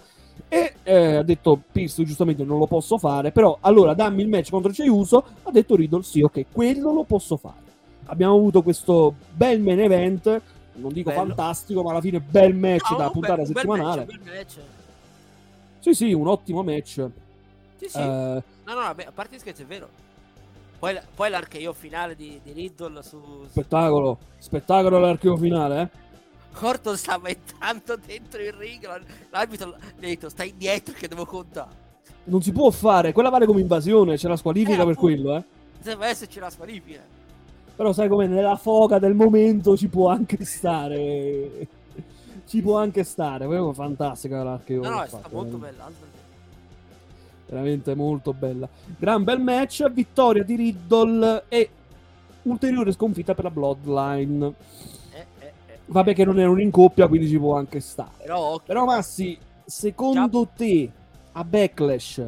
[0.50, 4.50] e eh, ha detto Pierce giustamente non lo posso fare, però allora dammi il match
[4.50, 7.68] contro Jey Uso, ha detto Riddle sì, ok, quello lo posso fare.
[8.06, 10.42] Abbiamo avuto questo bel main event,
[10.74, 11.26] non dico Bello.
[11.28, 14.06] fantastico, ma alla fine bel match No, da un puntata un bel settimanale.
[14.06, 14.58] match, bel match.
[15.80, 17.06] Sì, sì, un ottimo match.
[17.78, 17.98] Sì, sì.
[17.98, 19.88] Eh, No, no, a parte scherzi, è vero.
[20.80, 23.20] Poi, poi l'archeo finale di, di Riddle su...
[23.50, 26.08] spettacolo, spettacolo all'archivio finale, eh.
[26.62, 28.86] Orton stava entrando dentro il ring.
[28.86, 29.00] la-
[29.30, 31.88] L'arbitro gli ha detto: Stai indietro che devo contare.
[32.26, 35.44] Non si può fare, quella vale come invasione, c'è la squalifica Eh, per quello, eh.
[35.82, 37.02] Deve esserci la squalifica.
[37.76, 41.68] Però sai come nella foga del momento ci può anche stare.
[42.46, 44.82] Ci può anche stare, proprio fantastica l'archeo.
[44.82, 45.86] No, no, è stata molto bella.
[45.86, 46.06] altro
[47.50, 48.70] Veramente molto bella.
[48.98, 51.70] Gran bel match, vittoria di Riddle e
[52.44, 54.54] ulteriore sconfitta per la Bloodline.
[55.12, 55.80] Eh, eh, eh.
[55.88, 58.12] Vabbè che non erano in coppia, quindi ci può anche stare.
[58.22, 58.66] Però occhio.
[58.68, 59.36] Però Massi,
[59.66, 60.92] secondo te
[61.32, 62.28] a Backlash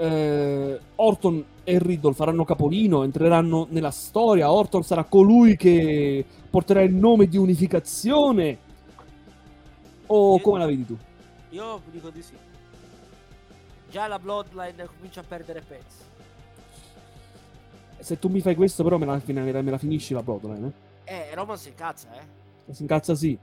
[0.00, 4.50] Orton e Riddle faranno capolino, entreranno nella storia.
[4.50, 8.58] Orton sarà colui che porterà il nome di unificazione.
[10.06, 10.96] O come la vedi tu?
[11.50, 12.32] Io dico di sì.
[13.90, 16.06] Già la Bloodline comincia a perdere pezzi.
[18.00, 20.72] Se tu mi fai questo, però me la, me la- finisci la Bloodline.
[21.04, 21.12] Eh?
[21.30, 22.72] Eh, Roman si incazza, eh.
[22.72, 23.36] Si incazza sì.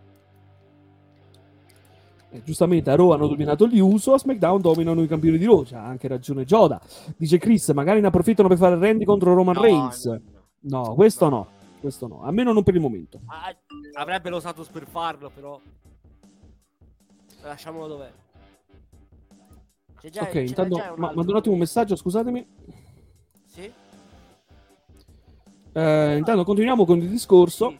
[2.29, 5.63] Eh, giustamente a Raw hanno dominato gli Uso, a SmackDown dominano i campioni di Raw.
[5.63, 6.79] C'ha anche ragione Joda.
[7.17, 10.05] Dice Chris, magari ne approfittano per fare Randy contro Roman No, Reigns.
[10.05, 10.83] no, no.
[10.87, 11.47] No, questo no.
[11.79, 12.23] Questo no.
[12.23, 13.19] Almeno non per il momento.
[13.27, 13.55] Ah,
[13.93, 15.59] avrebbe lo status per farlo, però.
[17.43, 18.11] Lasciamolo dov'è.
[20.05, 22.47] C'è già, ok, c'è intanto un ma- mando un attimo un messaggio, scusatemi.
[23.47, 23.73] Sì?
[25.73, 27.69] Eh, intanto continuiamo con il discorso.
[27.69, 27.79] Sì.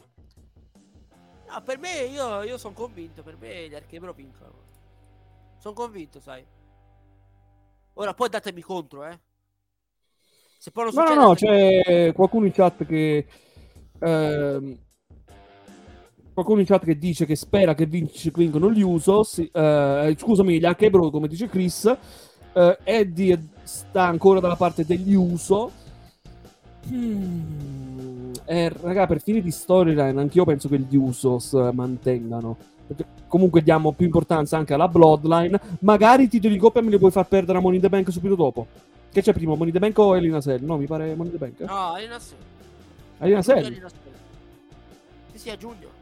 [1.48, 3.22] No, per me, io, io sono convinto.
[3.22, 4.54] Per me gli Archebro vincono.
[5.58, 6.44] Sono convinto, sai.
[7.94, 9.20] Ora poi datemi contro, eh.
[10.58, 11.74] Se poi non No, no, succede...
[11.76, 13.28] no, c'è qualcuno in chat che.
[14.00, 14.78] ehm,
[16.36, 19.38] qualcuno in chat che dice che spera che vinci, vincono gli Usos.
[19.50, 21.86] eh, scusami, gli Hakebro, come dice Chris.
[22.52, 25.70] Eh, Eddie sta ancora dalla parte degli Uso.
[26.88, 32.54] Hmm, eh, raga, per fini di storyline, anch'io penso che gli Usos mantengano.
[32.86, 35.58] Perché comunque diamo più importanza anche alla Bloodline.
[35.80, 38.12] Magari i titoli di coppia me li puoi far perdere a Money in the Bank
[38.12, 38.66] subito dopo.
[39.10, 40.62] Che c'è prima, Money in the Bank o Elina Cell?
[40.62, 41.60] No, mi pare Money in the Bank.
[41.60, 41.96] No.
[41.96, 42.36] Elina Cell?
[43.18, 43.90] Arena Cell.
[45.32, 45.95] Sì, sì, a giugno.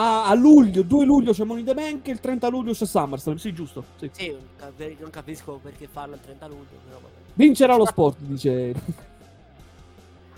[0.00, 3.34] Ah, a luglio, 2 luglio c'è Money the Bank e il 30 luglio c'è SummerSlam.
[3.34, 3.84] Sì, giusto.
[3.96, 4.08] Sì.
[4.12, 7.14] Sì, non cap- non capisco perché farlo il 30 luglio, però vabbè.
[7.34, 8.72] Vincerà lo sport, dice.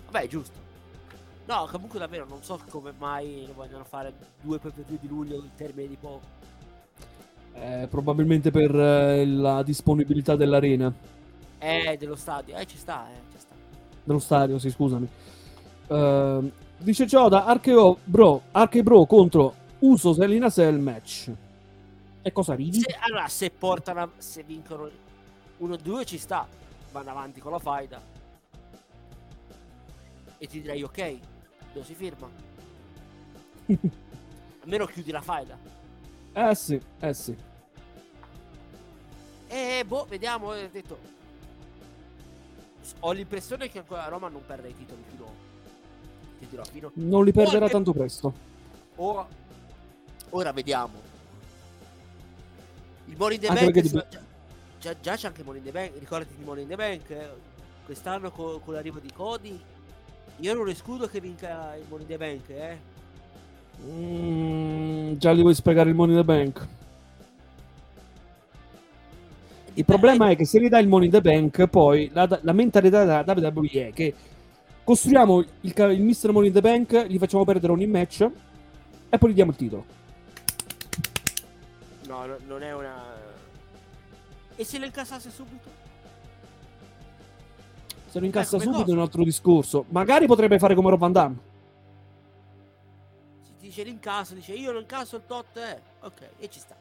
[0.07, 0.59] Vabbè, è giusto.
[1.45, 5.89] No, comunque davvero non so come mai vogliono fare due view di luglio in termini
[5.89, 6.39] di poco.
[7.53, 10.91] Eh, probabilmente per eh, la disponibilità dell'arena.
[11.59, 12.57] Eh, dello stadio.
[12.57, 13.55] Eh, ci sta, eh, ci sta.
[14.05, 15.07] Dello stadio, sì, scusami.
[15.89, 16.51] Ehm,
[16.81, 21.31] dice Gioda, Archeo Bro, Arche Bro contro Usos e Elina Cell match.
[22.23, 22.81] E cosa ridi?
[22.81, 24.89] Se, allora, se portano, se vincono
[25.61, 26.47] 1-2 ci sta.
[26.93, 28.03] Vanno avanti con la faida.
[30.39, 31.19] E ti direi ok,
[31.73, 32.29] dove si firma?
[34.63, 35.57] Almeno chiudi la faida.
[36.33, 37.37] Eh sì, eh sì.
[39.47, 40.99] E boh, vediamo, ho detto.
[43.01, 45.50] Ho l'impressione che ancora Roma non perda i titoli fino.
[46.41, 46.91] Ti dirò, fino.
[46.95, 48.33] Non li perderà Ora- tanto presto.
[48.97, 49.27] Ora,
[50.31, 50.95] ora vediamo.
[53.07, 53.81] Il Money in the Anche Bank.
[53.81, 54.07] di- già,
[54.81, 55.93] già- già c'è anche Money in the Bank.
[55.99, 57.11] Ricordati di Money in the Bank.
[57.11, 57.29] eh.
[57.85, 59.61] Quest'anno co- con l'arrivo di Cody.
[60.39, 62.79] Io non escludo che vinca il Money in the Bank, eh.
[63.83, 66.67] Mm, già li vuoi spiegare il Money in the Bank?
[69.75, 72.53] Il problema è che se gli dai il Money in the Bank, poi la, la
[72.53, 74.15] mentalità della WWE è che
[74.91, 76.33] costruiamo il, il Mr.
[76.33, 78.29] Money in the Bank, gli facciamo perdere ogni match
[79.09, 79.85] e poi gli diamo il titolo.
[82.09, 83.15] No, no, non è una.
[84.57, 85.69] E se lo incassasse subito?
[88.09, 88.93] Se lo incassa come subito cosa?
[88.93, 89.85] è un altro discorso.
[89.91, 91.39] Magari potrebbe fare come Rob Van Damme.
[93.43, 95.81] Si dice l'incasso, dice io non incasso il tot, eh.
[96.01, 96.75] Ok, e ci sta.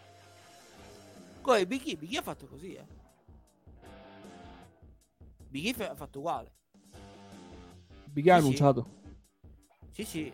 [1.43, 2.86] Poi Big E, Big E ha fatto così, eh.
[5.47, 6.51] Big E fa- ha fatto uguale.
[8.12, 8.88] Big E ha Sì, annunciato.
[9.91, 10.32] Sì, sì.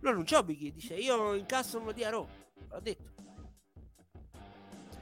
[0.00, 2.26] No, non c'ho Big E, dice io incasso uno di a Raw.
[2.70, 3.14] L'ho detto.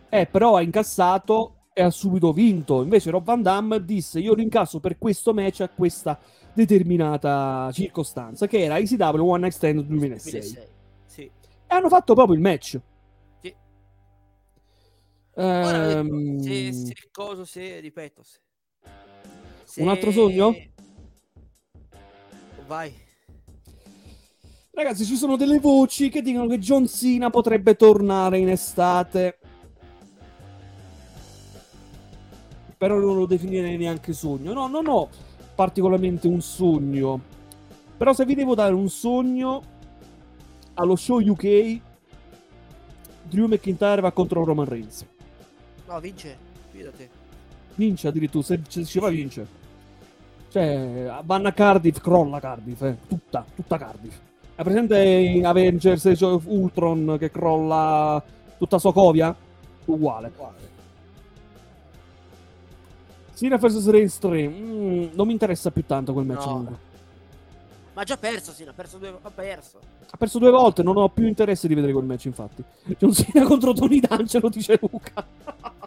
[0.09, 2.83] Eh, però ha incassato e ha subito vinto.
[2.83, 6.19] Invece Rob Van Damme disse io lo incasso per questo match a questa
[6.53, 10.31] determinata circostanza, che era ICW One Stand 2006.
[10.41, 10.69] 2006.
[11.07, 11.23] Sì.
[11.23, 11.33] E
[11.67, 12.81] hanno fatto proprio il match.
[13.41, 13.55] Sì.
[15.35, 18.39] Ehm, se, se cosa, se, ripeto, se,
[19.65, 20.55] se- Un altro sogno?
[22.67, 22.93] Vai.
[24.71, 29.39] Ragazzi, ci sono delle voci che dicono che John Cena potrebbe tornare in estate.
[32.77, 34.53] Però non lo definirei neanche sogno.
[34.53, 35.09] No, non ho
[35.55, 37.21] particolarmente un sogno.
[37.97, 39.63] Però se vi devo dare un sogno,
[40.75, 41.81] allo show UK,
[43.23, 45.07] Drew McIntyre va contro Roman Reigns.
[45.87, 46.37] No, vince.
[46.71, 47.11] Fidate.
[47.77, 49.63] Vince addirittura, se, se ci va vince.
[50.55, 52.97] Cioè, vanno a Cardiff, crolla Cardiff, eh.
[53.09, 54.15] tutta, tutta Cardiff.
[54.55, 58.23] È presente in Avengers of Ultron che crolla
[58.57, 59.35] tutta Sokovia?
[59.87, 60.31] Uguale.
[63.35, 66.47] Cena vs Reigns 3, mm, non mi interessa più tanto quel match.
[66.47, 66.79] No.
[67.93, 69.13] Ma ha già perso, sì, ha perso due.
[69.23, 69.81] Ha perso.
[70.09, 72.63] Ha perso due volte, non ho più interesse di vedere quel match, infatti.
[72.97, 75.27] John Cena contro Tony D'Angelo, dice Luca.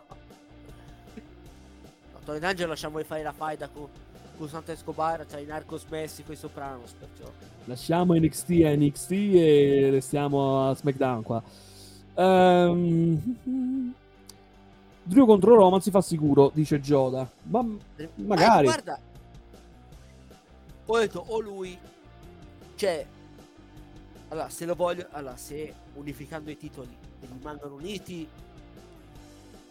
[2.26, 3.88] Tony D'Angelo lasciamo fare la faida con,
[4.38, 7.30] con Santa Escobar, cioè i Narcos Messico e i Sopranos, perciò.
[7.66, 11.44] Lasciamo NXT a NXT e restiamo a SmackDown qua.
[12.14, 13.94] Um,
[15.04, 17.30] Drew contro Roman si fa sicuro, dice Joda.
[17.44, 17.66] Ma
[18.16, 18.68] magari.
[18.68, 19.00] Eh, guarda,
[20.86, 21.78] ho detto o lui,
[22.76, 23.06] cioè,
[24.30, 28.28] allora se lo voglio, allora se unificando i titoli rimangono uniti,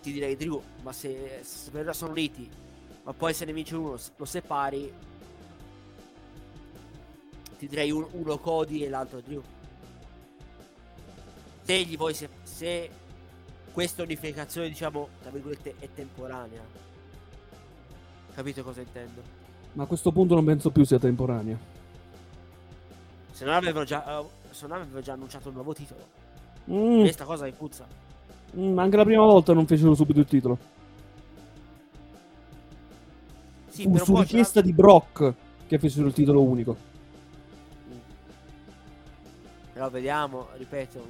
[0.03, 2.49] ti direi Drew, ma se, se sono uniti,
[3.07, 4.93] ma poi se ne vince uno, lo separi,
[7.57, 9.41] ti direi un, uno Cody e l'altro Drew.
[11.63, 12.91] Se gli vuoi, se, se
[13.71, 16.61] questa unificazione, diciamo, tra virgolette, è temporanea.
[18.35, 19.23] Capito cosa intendo?
[19.75, 21.57] Ma a questo punto non penso più sia temporanea.
[23.31, 26.05] Se non avevano già, uh, se non avevano già annunciato un nuovo titolo.
[26.73, 27.03] Mm.
[27.03, 27.87] Questa cosa mi puzza.
[28.57, 30.59] Mm, anche la prima volta non fecero subito il titolo.
[33.77, 35.35] Sì, Fu su richiesta di Brock
[35.67, 36.75] che fecero il titolo unico.
[37.93, 37.99] Mm.
[39.75, 41.07] Però vediamo, ripeto,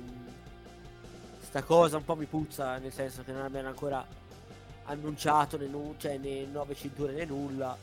[1.43, 4.05] sta cosa un po' mi puzza, nel senso che non abbiano ancora
[4.87, 7.77] annunciato né, nu- cioè, né nuove cinture né nulla.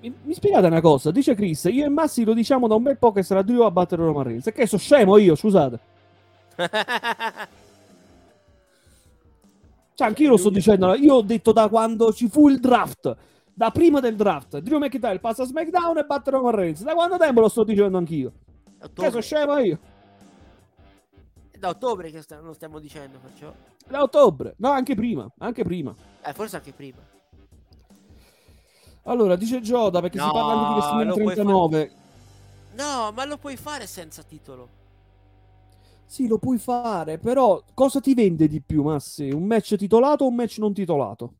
[0.00, 2.96] Mi, mi, spiegate una cosa, dice Chris, io e Massi lo diciamo da un bel
[2.96, 4.46] po' che sarà Dio a battere Roman Reigns.
[4.46, 5.78] E che so scemo io, scusate.
[9.96, 10.94] Cioè, anch'io lo sto dicendo.
[10.94, 13.16] Io ho detto da quando ci fu il draft.
[13.54, 14.58] Da prima del draft.
[14.58, 16.82] Drew McIntyre passa a SmackDown e batte Roman Reigns.
[16.82, 18.30] Da quando tempo lo sto dicendo anch'io?
[18.78, 19.06] Ottobre.
[19.06, 19.78] Che so scemo io.
[21.58, 23.50] Da ottobre che st- lo stiamo dicendo, perciò.
[23.88, 24.52] Da ottobre.
[24.58, 25.26] No, anche prima.
[25.38, 25.94] Anche prima.
[26.22, 26.98] Eh, forse anche prima.
[29.04, 31.88] Allora, dice Gioda perché no, si parla anche di WrestleMania 39.
[31.88, 32.00] Fare...
[32.74, 34.68] No, ma lo puoi fare senza titolo.
[36.06, 39.30] Sì, lo puoi fare, però cosa ti vende di più, Massi?
[39.30, 41.34] Un match titolato o un match non titolato?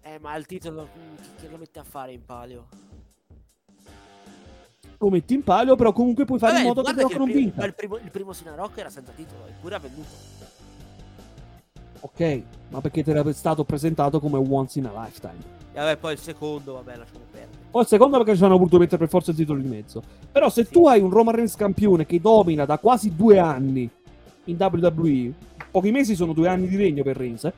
[0.00, 0.88] Eh, ma il titolo
[1.40, 2.68] che lo metti a fare in palio?
[4.98, 7.40] Lo metti in palio, però comunque puoi fare Vabbè, in modo che, che non primo,
[7.40, 7.64] vinca.
[7.66, 10.08] Il primo, il primo Sina Rock era senza titolo, eppure ha venduto.
[12.00, 15.63] Ok, ma perché ti era stato presentato come once in a lifetime.
[15.76, 17.64] E vabbè, poi il secondo, vabbè, lasciamo perdere.
[17.68, 20.00] Poi il secondo perché ci hanno voluto mettere per forza il titolo di mezzo.
[20.30, 20.70] Però se sì.
[20.70, 23.90] tu hai un Roman Reigns campione che domina da quasi due anni
[24.44, 25.32] in WWE,
[25.72, 27.52] pochi mesi sono due anni di regno per Reigns, eh?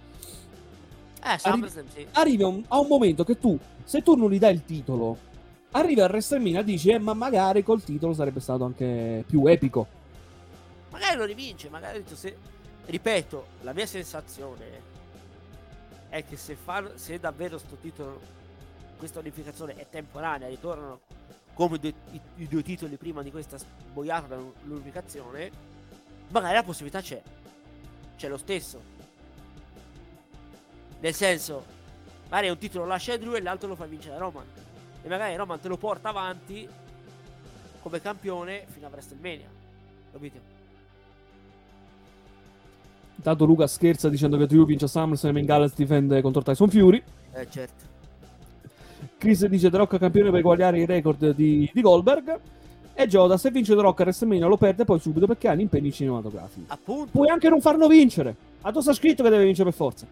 [1.23, 2.07] Eh, Arri- sì.
[2.13, 5.19] arrivi a un, a un, momento che tu, se tu non gli dai il titolo,
[5.73, 9.87] arrivi a WrestleMania e dici, eh, ma magari col titolo sarebbe stato anche più epico.
[10.91, 12.55] Magari lo rivince, magari se...
[12.87, 14.95] Ripeto, la mia sensazione
[16.09, 18.21] è che se, fa, se davvero sto titolo,
[18.97, 21.01] questa unificazione è temporanea, ritornano
[21.55, 23.57] come i, i, i due titoli prima di questa
[23.93, 25.51] boiata dell'unificazione,
[26.29, 27.23] magari la possibilità c'è.
[28.17, 28.95] C'è lo stesso.
[31.01, 31.65] Nel senso,
[32.29, 34.47] magari un titolo lascia Drew e l'altro lo fa vincere Roman.
[35.03, 36.69] E magari Roman te lo porta avanti
[37.81, 39.49] come campione fino a WrestleMania.
[40.13, 40.56] Capito?
[43.17, 47.03] Intanto Luca scherza dicendo che Drew vince a SummerSlam e Gallas difende contro Tyson Fury.
[47.33, 47.85] Eh, certo.
[49.19, 52.41] Chris dice The Rock campione per eguagliare i record di, di Goldberg.
[52.99, 55.61] E Joda, se vince The Rock a WrestleMania lo perde poi subito perché ha gli
[55.61, 56.65] impegni cinematografici.
[56.69, 57.11] Appunto.
[57.11, 58.35] Puoi anche non farlo vincere.
[58.63, 60.07] A dove sta scritto che deve vincere per forza.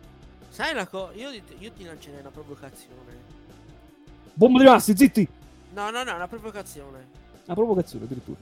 [0.49, 1.13] Sai una cosa?
[1.15, 3.33] Io, io, ti lancerei una provocazione.
[4.35, 5.29] Bomba di massi, zitti!
[5.73, 7.07] No, no, no, una provocazione.
[7.47, 8.39] Una provocazione addirittura.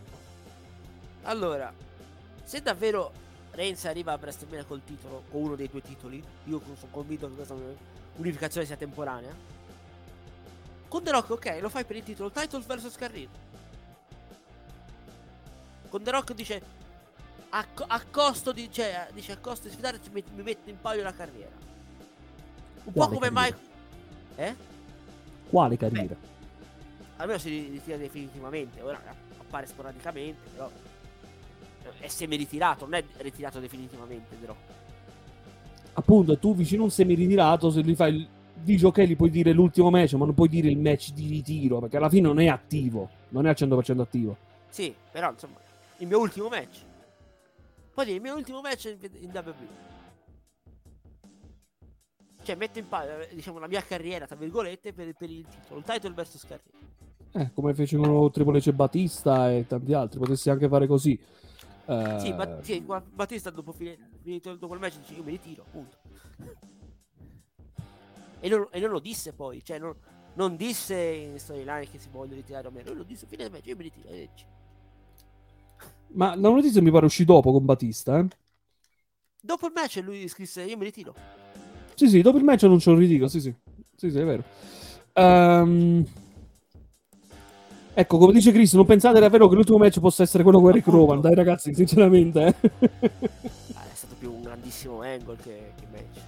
[1.23, 1.73] Allora,
[2.43, 3.13] se davvero
[3.53, 6.23] Reigns arriva a WrestleMania col titolo, con uno dei due titoli.
[6.45, 7.55] Io sono convinto che questa
[8.17, 9.35] unificazione sia temporanea.
[10.89, 13.29] Con The Rock, ok, lo fai per il titolo Titles vs Carril.
[15.89, 16.63] Con The Rock dice
[17.51, 21.03] a, a, costo di cioè, dice a costo di sfidare mi, mi metto in palio
[21.03, 21.55] la carriera.
[22.85, 23.59] Un Quale po' come Mike
[24.37, 24.57] Eh?
[25.51, 26.15] Quale carriera?
[26.15, 26.29] Beh,
[27.17, 29.01] almeno si ritira definitivamente, ora
[29.39, 30.71] appare sporadicamente, però
[32.03, 34.55] è semi-ritirato, non è ritirato definitivamente, però.
[35.95, 38.29] Appunto, tu vicino a un semi-ritirato, se gli fai il
[38.63, 41.81] dici ok, gli puoi dire l'ultimo match, ma non puoi dire il match di ritiro,
[41.81, 44.37] perché alla fine non è attivo, non è al 100% attivo.
[44.69, 45.59] Sì, però insomma,
[45.99, 46.81] il mio ultimo match.
[47.93, 49.91] Puoi dire il mio ultimo match in, in WWE.
[52.43, 55.85] Cioè, metto in palio, diciamo, la mia carriera, tra virgolette, per, per il titolo, il
[55.85, 56.79] title versus carriera.
[57.35, 61.19] Eh, come fecero Triple H Batista e tanti altri, potessi anche fare così.
[61.93, 62.19] Uh...
[62.21, 62.85] Sì, ma, sì,
[63.15, 65.97] Battista dopo finito dopo il match dice io mi ritiro, appunto.
[68.41, 69.95] E non, e non lo disse poi, cioè non,
[70.35, 73.67] non disse in storyline che si vuole ritirare Romero, lui lo disse fine del match,
[73.67, 74.45] io mi ritiro, leggi.
[76.15, 78.27] Ma la notizia mi pare uscì dopo con Battista, eh?
[79.41, 81.15] Dopo il match lui scrisse io mi ritiro.
[81.95, 83.55] Sì, sì, dopo il match non ce lo ritiro, sì, sì.
[83.97, 84.45] Sì, sì, è vero.
[85.13, 86.05] Ehm,
[87.95, 90.87] Ecco, come dice Chris, non pensate davvero che l'ultimo match possa essere quello con Eric
[90.87, 91.05] Appunto.
[91.07, 91.21] Rowan?
[91.21, 92.41] Dai ragazzi, sinceramente.
[92.47, 92.55] eh.
[93.75, 96.21] Ah, è stato più un grandissimo angle che, che match.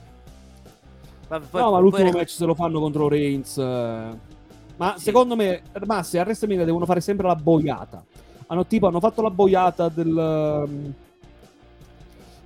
[1.29, 3.57] Vabbè, poi- no, ma l'ultimo poi- match se lo fanno contro Reigns.
[3.57, 4.33] eh.
[4.77, 5.05] Ma Sì.
[5.05, 8.05] secondo me, ma se a WrestleMania devono fare sempre la boiata.
[8.49, 10.65] Hanno tipo, hanno fatto la boiata del...
[10.69, 10.93] um,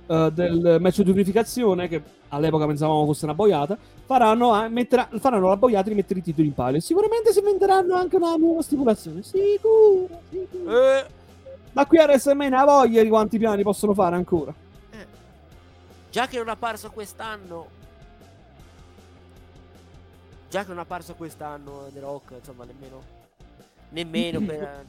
[0.09, 5.47] eh, del match di unificazione che all'epoca pensavamo fosse una boiata faranno, a- metterà- faranno
[5.49, 9.21] la boiata di mettere i titoli in palio sicuramente si inventeranno anche una nuova stipulazione
[9.21, 10.71] sicuro, sicuro.
[10.85, 11.05] Eh,
[11.73, 14.51] ma qui a WrestleMania ha voglia di quanti piani possono fare ancora
[14.91, 15.05] eh.
[16.09, 17.67] Già che non ha apparso quest'anno.
[20.49, 23.01] Già che non ha apparso quest'anno The Rock, insomma, nemmeno.
[23.89, 24.85] Nemmeno per.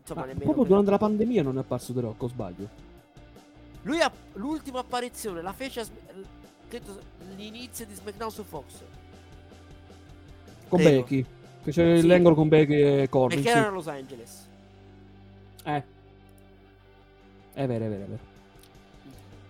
[0.00, 0.44] Insomma, Ma nemmeno.
[0.44, 2.68] proprio per- durante la pandemia non è apparso The Rock o sbaglio
[3.82, 5.84] Lui ha l'ultima apparizione, la fece
[7.36, 8.64] l'inizio di SmackDown su Fox.
[10.68, 11.00] con Prego.
[11.02, 11.24] Becky
[11.64, 12.06] che c'è Sì.
[12.06, 13.58] l'angolo con Becky e Corbin Perché sì.
[13.58, 14.46] era a Los Angeles.
[15.64, 15.82] Eh.
[17.54, 18.28] È vero, è vero, è vero.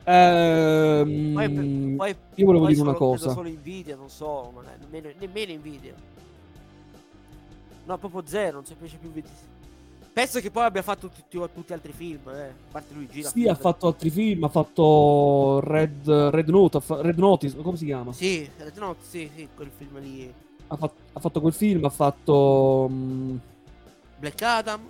[0.05, 3.33] Ehm, Poi, poi io volevo poi dire una cosa.
[3.33, 5.95] solo in video, non so, nemmeno, nemmeno in video.
[7.85, 9.31] No, proprio zero, non si capisce più video.
[10.13, 12.49] Penso che poi abbia fatto tutti, tutti altri film, eh.
[12.49, 13.29] A parte lui gira.
[13.29, 18.13] Sì, ha fatto altri film, ha fatto Red, Red Note, Red Notice, come si chiama?
[18.13, 20.33] Sì, Red Note, sì, sì, quel film lì.
[20.67, 23.37] Ha, fat- ha fatto quel film, ha fatto mm,
[24.19, 24.81] Black Adam.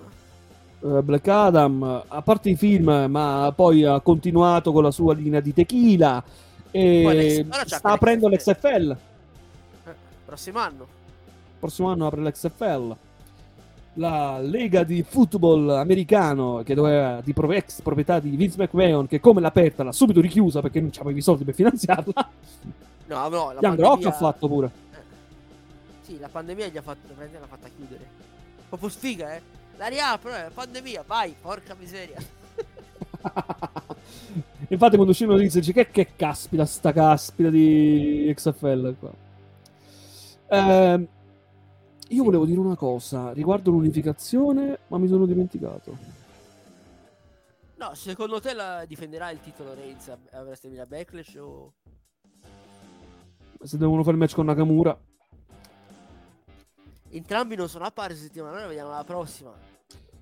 [0.82, 5.40] eh, Black Adam, a parte i film, ma poi ha continuato con la sua linea
[5.40, 6.22] di tequila
[6.70, 8.52] e l'ex- ora c'ha sta aprendo l'XFL.
[8.88, 8.96] l'XFL.
[9.90, 9.94] eh,
[10.24, 10.86] prossimo anno.
[11.58, 12.96] prossimo anno apre l'XFL.
[13.94, 19.18] La lega di football americano, che doveva di pro- ex proprietà di Vince McMahon, che
[19.18, 22.30] come l'ha aperta l'ha subito richiusa perché non c'aveva i soldi per finanziarla.
[23.06, 24.70] No, no, la Young Rock pandemia- ha fatto pure.
[26.02, 28.04] Sì, la pandemia gli ha fatto, l'ha fatta chiudere.
[28.68, 29.42] Proprio sfiga, eh.
[29.76, 32.18] La riapro, eh, pandemia, vai, porca miseria.
[34.68, 39.10] Infatti, quando uscì la notizia, dice che, che caspita, sta caspita di XFL qua.
[40.48, 41.06] Ehm,
[42.10, 45.96] io volevo dire una cosa riguardo l'unificazione, ma mi sono dimenticato.
[47.76, 51.72] No, secondo te la difenderà il titolo Reigns a, a WrestleMania Backlash o...
[53.62, 54.98] Se devono fare il match con Nakamura,
[57.12, 59.52] Entrambi non sono apparsi settimana, noi vediamo la prossima.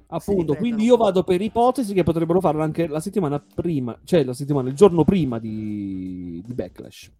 [0.06, 0.54] appunto.
[0.54, 4.70] quindi io vado per ipotesi che potrebbero farlo anche la settimana prima, cioè la settimana,
[4.70, 7.12] il giorno prima di, di Backlash.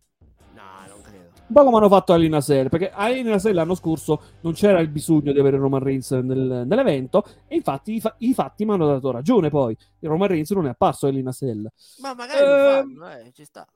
[1.48, 1.50] Non.
[1.50, 4.52] Un po' come hanno fatto a Lina Sell, perché a Lina Sell l'anno scorso non
[4.52, 8.64] c'era il bisogno di avere Roman Reigns nel- nell'evento, e infatti i, fa- i fatti
[8.64, 9.76] mi hanno dato ragione poi.
[10.00, 11.66] Il Roman Reigns non è apparso a Lina Sell.
[12.00, 13.66] Ma magari lo Ehm, fanno, eh, ci sta.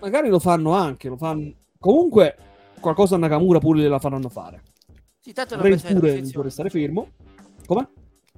[0.00, 1.52] Magari lo fanno anche, lo fanno...
[1.78, 2.36] Comunque
[2.80, 4.62] qualcosa a Nakamura pure gliela faranno fare.
[5.18, 6.44] Sì, tanto una Reigns pure può transizione.
[6.46, 7.08] restare fermo.
[7.66, 7.88] Come?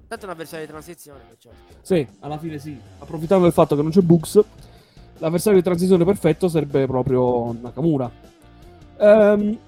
[0.06, 1.50] Tanto è una versione di transizione, perciò.
[1.80, 2.78] Sì, alla fine sì.
[2.98, 4.40] Approfittando del fatto che non c'è Bugs,
[5.18, 8.10] l'avversario di transizione perfetto sarebbe proprio Nakamura.
[8.99, 9.59] Ehm,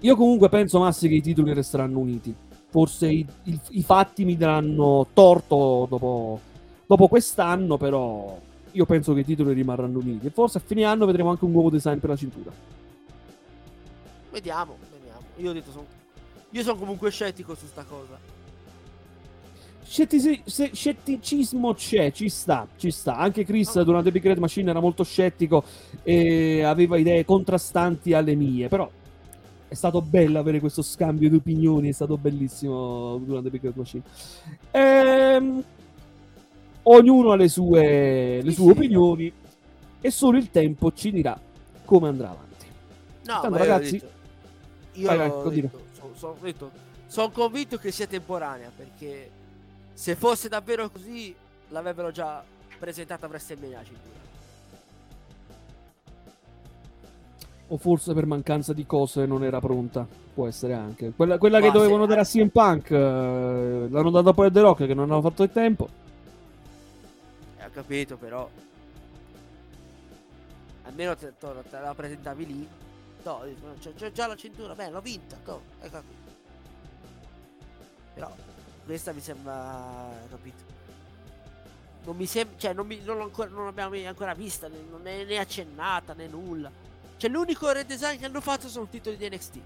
[0.00, 2.34] io comunque penso, Massi, che i titoli resteranno uniti.
[2.70, 6.40] Forse i, i- i fatti mi daranno torto dopo,
[6.86, 8.38] dopo quest'anno, però
[8.72, 10.26] io penso che i titoli rimarranno uniti.
[10.26, 12.50] E forse a fine anno vedremo anche un nuovo design per la cintura.
[14.30, 15.20] Vediamo, vediamo.
[15.36, 15.86] Io ho detto, son-
[16.50, 18.18] io sono comunque scettico su sta cosa.
[19.90, 23.16] Scettici- scetticismo c'è, ci sta, ci sta.
[23.16, 25.64] Anche Chris durante Big Red Machine era molto scettico
[26.02, 28.88] e aveva idee contrastanti alle mie, però
[29.66, 34.02] è stato bello avere questo scambio di opinioni, è stato bellissimo durante Big Red Machine.
[34.72, 35.64] Ehm,
[36.82, 39.32] ognuno ha le sue, le sue opinioni
[40.02, 41.40] e solo il tempo ci dirà
[41.86, 42.66] come andrà avanti.
[43.24, 44.10] No, Tanto, ragazzi- detto-
[44.92, 46.70] io Vai, vai, detto, so- so- ho detto,
[47.06, 49.30] sono convinto che sia temporanea perché
[49.98, 51.34] se fosse davvero così
[51.70, 52.40] l'avrebbero già
[52.78, 54.16] presentata a WrestleMania la cintura.
[57.66, 60.06] O forse per mancanza di cose non era pronta.
[60.34, 61.12] Può essere anche.
[61.16, 64.86] Quella, quella che dovevano dare a CM Punk eh, l'hanno data poi a The Rock
[64.86, 65.88] che non hanno fatto il tempo.
[67.58, 68.48] Eh, ho capito però.
[70.84, 72.68] Almeno te, to- te la presentavi lì.
[73.24, 73.42] No,
[73.82, 76.36] c'ho, c'ho già la cintura, beh, l'ho vinta, to, capito.
[78.14, 78.32] Però
[78.88, 80.64] questa mi sembra, capito.
[82.04, 85.06] Non mi sembra, cioè non, mi, non, l'ho ancora, non l'abbiamo ancora vista, né, non
[85.06, 86.70] è né accennata né nulla.
[87.18, 89.56] Cioè l'unico redesign che hanno fatto sono titoli di NXT.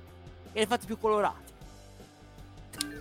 [0.53, 1.53] E li fatti più colorati.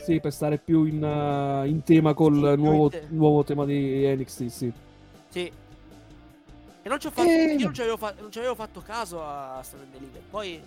[0.05, 4.05] Sì, per stare più in, eh, in tema col Sì, nuovo, te- nuovo tema di
[4.15, 4.71] NXT, sì.
[5.29, 5.51] Sì.
[6.83, 7.55] E non ci ho fatto, Eh.
[7.55, 10.21] io non ci avevo, fa- non ci avevo fatto caso a Story and Deliver.
[10.29, 10.61] Poi,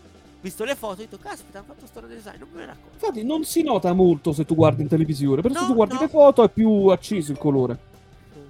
[0.45, 2.91] visto le foto, ho detto, caspita, hanno fatto storia design, non me ne racconto.
[2.93, 5.95] Infatti non si nota molto se tu guardi in televisione, però se No, tu guardi
[5.95, 6.01] no.
[6.01, 7.79] le foto è più acceso il colore.
[8.35, 8.43] Mhm.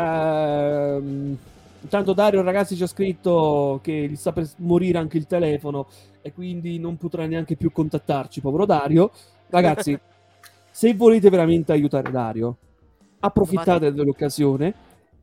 [0.00, 1.38] Ehm,
[1.80, 5.88] intanto Dario ragazzi ci ha scritto che gli sta per morire anche il telefono
[6.22, 9.10] e quindi non potrà neanche più contattarci, povero Dario.
[9.48, 9.98] Ragazzi,
[10.70, 12.56] se volete veramente aiutare Dario,
[13.18, 14.72] approfittate dell'occasione,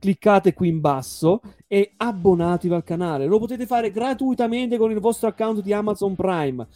[0.02, 3.28] cliccate qui in basso e abbonatevi al canale.
[3.28, 6.68] Lo potete fare gratuitamente con il vostro account di Amazon Prime.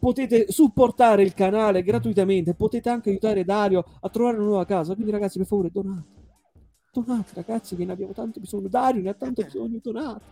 [0.00, 4.94] Potete supportare il canale gratuitamente, potete anche aiutare Dario a trovare una nuova casa.
[4.94, 6.20] Quindi ragazzi, per favore, donate.
[6.92, 8.66] Donate, ragazzi, che ne abbiamo tanto bisogno.
[8.66, 9.78] Dario ne ha tanto bisogno.
[9.80, 10.24] Donate.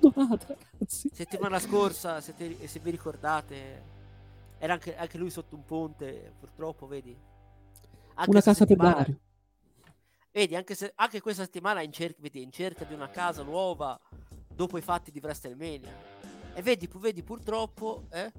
[0.00, 1.10] Donate, ragazzi.
[1.12, 3.82] Settimana scorsa, se, te- se vi ricordate,
[4.58, 7.14] era anche, anche lui sotto un ponte, purtroppo, vedi?
[8.14, 9.18] Anche Una casa per Dario.
[10.32, 13.98] Vedi, anche, se, anche questa settimana in cerca, vedi, in cerca di una casa nuova
[14.46, 15.92] dopo i fatti di WrestleMania.
[16.54, 18.32] E vedi, vedi purtroppo, eh?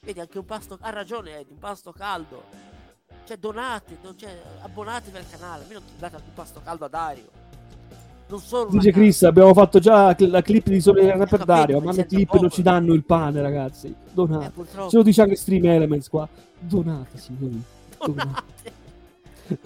[0.00, 2.44] Vedi anche un pasto, ha ragione Eddie, un pasto caldo.
[3.24, 7.42] Cioè donate, non- cioè, abbonatevi al canale, almeno date anche un pasto caldo a Dario.
[8.26, 9.00] Non solo Dice casa.
[9.00, 12.54] Chris, abbiamo fatto già la clip di solidarietà per Dario, ma le clip non poco.
[12.54, 13.86] ci danno il pane, ragazzi.
[13.86, 14.50] Eh, Donate.
[14.50, 14.90] purtroppo.
[14.90, 16.28] Se lo dice anche Stream Elements qua.
[16.58, 17.62] Donate, signori.
[17.98, 18.12] Donate.
[18.24, 18.82] Donate.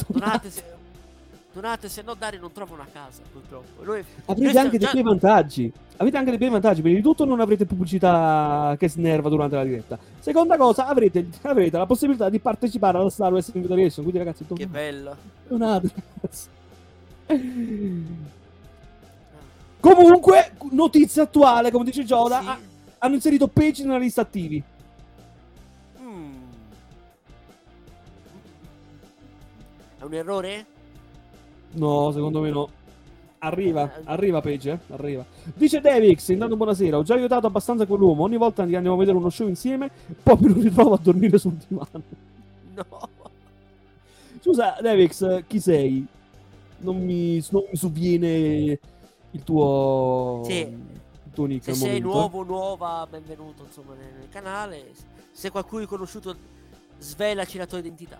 [0.09, 0.50] Donate.
[0.50, 0.62] Se,
[1.52, 3.82] donate, se no Dario non trova una casa, purtroppo.
[3.84, 5.72] Noi, Avrete noi anche dei stiamo bei vantaggi.
[5.96, 6.80] Avete anche dei bei vantaggi.
[6.80, 9.98] Prima di tutto non avrete pubblicità che snerva durante la diretta.
[10.20, 14.05] Seconda cosa, avrete, avrete la possibilità di partecipare alla Star Wars Invitation.
[14.05, 15.16] Quindi ragazzi, Che bello.
[15.48, 15.90] donate.
[19.80, 22.46] Comunque, notizia attuale, come dice Gioda, Sì.
[22.48, 22.59] ha-
[22.98, 24.62] hanno inserito Page nella lista attivi.
[30.09, 30.66] Un errore?
[31.72, 32.68] No, secondo me no.
[33.40, 34.93] Arriva, arriva Page, eh?
[34.94, 35.24] arriva.
[35.55, 39.16] Dice Davix, intanto buonasera, ho già aiutato abbastanza quell'uomo, ogni volta che andiamo a vedere
[39.16, 39.89] uno show insieme,
[40.22, 42.02] poi mi ritrovo a dormire sul divano.
[42.74, 43.09] No.
[44.40, 46.05] Scusa, Davix, chi sei?
[46.78, 48.78] Non mi, non mi sovviene
[49.30, 50.43] il tuo...
[50.44, 50.60] Sì.
[50.60, 52.09] Il tuo nick Se sei momento.
[52.09, 54.86] nuovo, nuova, benvenuto insomma nel, nel canale.
[55.30, 56.35] Se qualcuno è conosciuto,
[56.98, 58.18] svelaci la tua identità.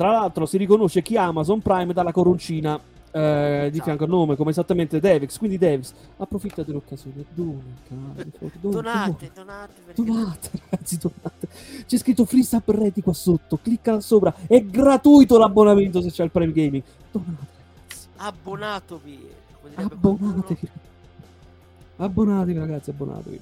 [0.00, 2.74] Tra l'altro si riconosce chi Amazon Prime dalla coroncina
[3.10, 3.82] eh, di Esatto.
[3.82, 5.36] fianco al nome, come esattamente Davix.
[5.36, 7.22] Quindi Davix, approfitta dell'occasione.
[7.34, 11.48] Dona, dona, Donate, donate perché Donate, ragazzi, donate.
[11.86, 13.58] C'è scritto Free Sub Ready qua sotto.
[13.58, 14.34] Clicca là sopra.
[14.46, 16.82] È gratuito l'abbonamento se c'è il Prime Gaming.
[17.10, 17.46] Donate,
[17.76, 18.06] ragazzi.
[18.16, 19.28] abbonatevi.
[19.74, 20.68] Abbonatevi.
[21.96, 23.40] Abbonatevi, ragazzi, abbonatevi.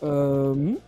[0.00, 0.78] Ehm,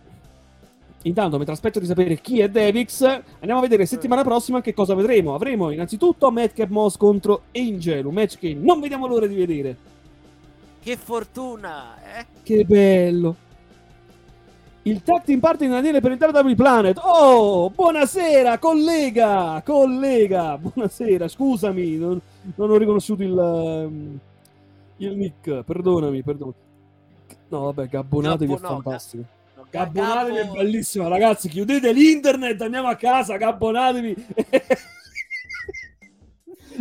[1.03, 4.93] intanto, mentre aspetto di sapere chi è Davix, andiamo a vedere settimana prossima che cosa
[4.93, 5.33] vedremo.
[5.33, 9.77] Avremo innanzitutto Madcap Moss contro Angel, un match che non vediamo l'ora di vedere.
[10.81, 12.25] Che fortuna, eh?
[12.43, 13.35] Che bello.
[14.83, 16.99] Il tag team party in Daniele per il WWE Planet.
[17.03, 20.57] Oh, buonasera, collega, collega.
[20.57, 22.19] Buonasera, scusami, non,
[22.55, 24.19] non ho riconosciuto il, ehm,
[24.97, 25.63] il nick.
[25.63, 26.55] Perdonami, perdonami.
[27.49, 29.23] No, vabbè, gabbonatevi è fantastico.
[29.71, 31.47] Gabbonatevi è Gabbo- bellissimo, ragazzi.
[31.47, 34.15] Chiudete l'internet, andiamo a casa, gabbonatevi.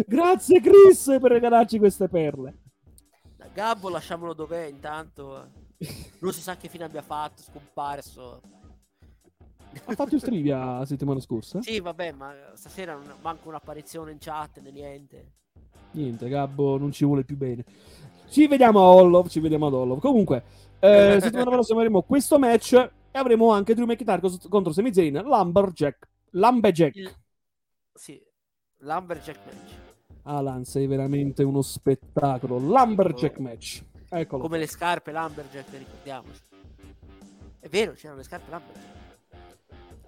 [0.07, 2.55] Grazie, Chris, per regalarci queste perle.
[3.53, 5.51] Gabbo lasciamolo dov'è intanto.
[6.21, 8.41] Non si sa che fine abbia fatto, scomparso.
[9.85, 11.63] Ha fatto il trivia la settimana scorsa?
[11.63, 15.33] Sì, vabbè, ma stasera non manca un'apparizione in chat né niente.
[15.93, 17.65] Niente, Gabbo non ci vuole più bene.
[18.29, 20.01] Ci vediamo a Hollov, ci vediamo ad Hollov.
[20.01, 20.43] Comunque,
[20.81, 26.09] eh, settimana prossima avremo questo match e avremo anche Drew McIntyre contro Sami Zayn, Lumberjack.
[26.31, 26.97] Lumberjack.
[26.97, 27.11] Il...
[27.93, 28.21] Sì,
[28.79, 29.73] Lumberjack match.
[30.23, 32.59] Alan, sei veramente uno spettacolo.
[32.59, 33.83] Lumberjack match.
[34.09, 34.43] Eccolo.
[34.43, 36.41] Come le scarpe Lumberjack, ricordiamoci.
[37.59, 38.99] È vero, c'erano le scarpe Lumberjack.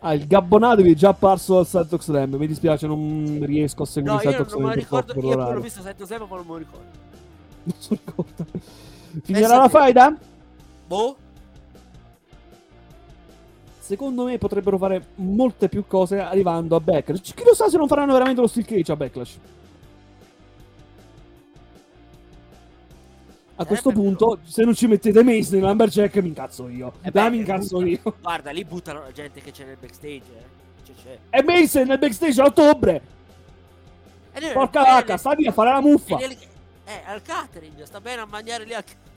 [0.05, 2.35] Ah, il Gabbonatevi è già apparso al Santox Slam.
[2.35, 5.29] Mi dispiace, non riesco a seguire No, il io Santox non me lo Slam ricordo,
[5.29, 7.01] io l'ho visto Santo Sema, ma non me lo ricordo.
[7.65, 8.47] Non so ricorda.
[9.23, 9.69] Finirà la te.
[9.69, 10.19] faida?
[10.93, 11.17] Boh,
[13.79, 17.33] Secondo me potrebbero fare molte più cose arrivando a Backlash.
[17.35, 19.39] Chi lo sa se non faranno veramente lo steel cage a Backlash?
[23.57, 26.93] A questo Sarebbe punto, se non ci mettete Mace nel Lumberjack, mi incazzo io.
[27.03, 28.01] Eh beh, mi incazzo io.
[28.21, 30.45] guarda, lì buttano la gente che c'è nel backstage, eh.
[30.85, 31.19] C'è, c'è.
[31.31, 33.03] E Mace nel backstage a ottobre.
[34.53, 36.17] Porca vacca, sta via a fare la muffa.
[36.19, 36.39] lì-
[36.85, 39.12] Eh, al catering, sta bene a mangiare lì al Eh,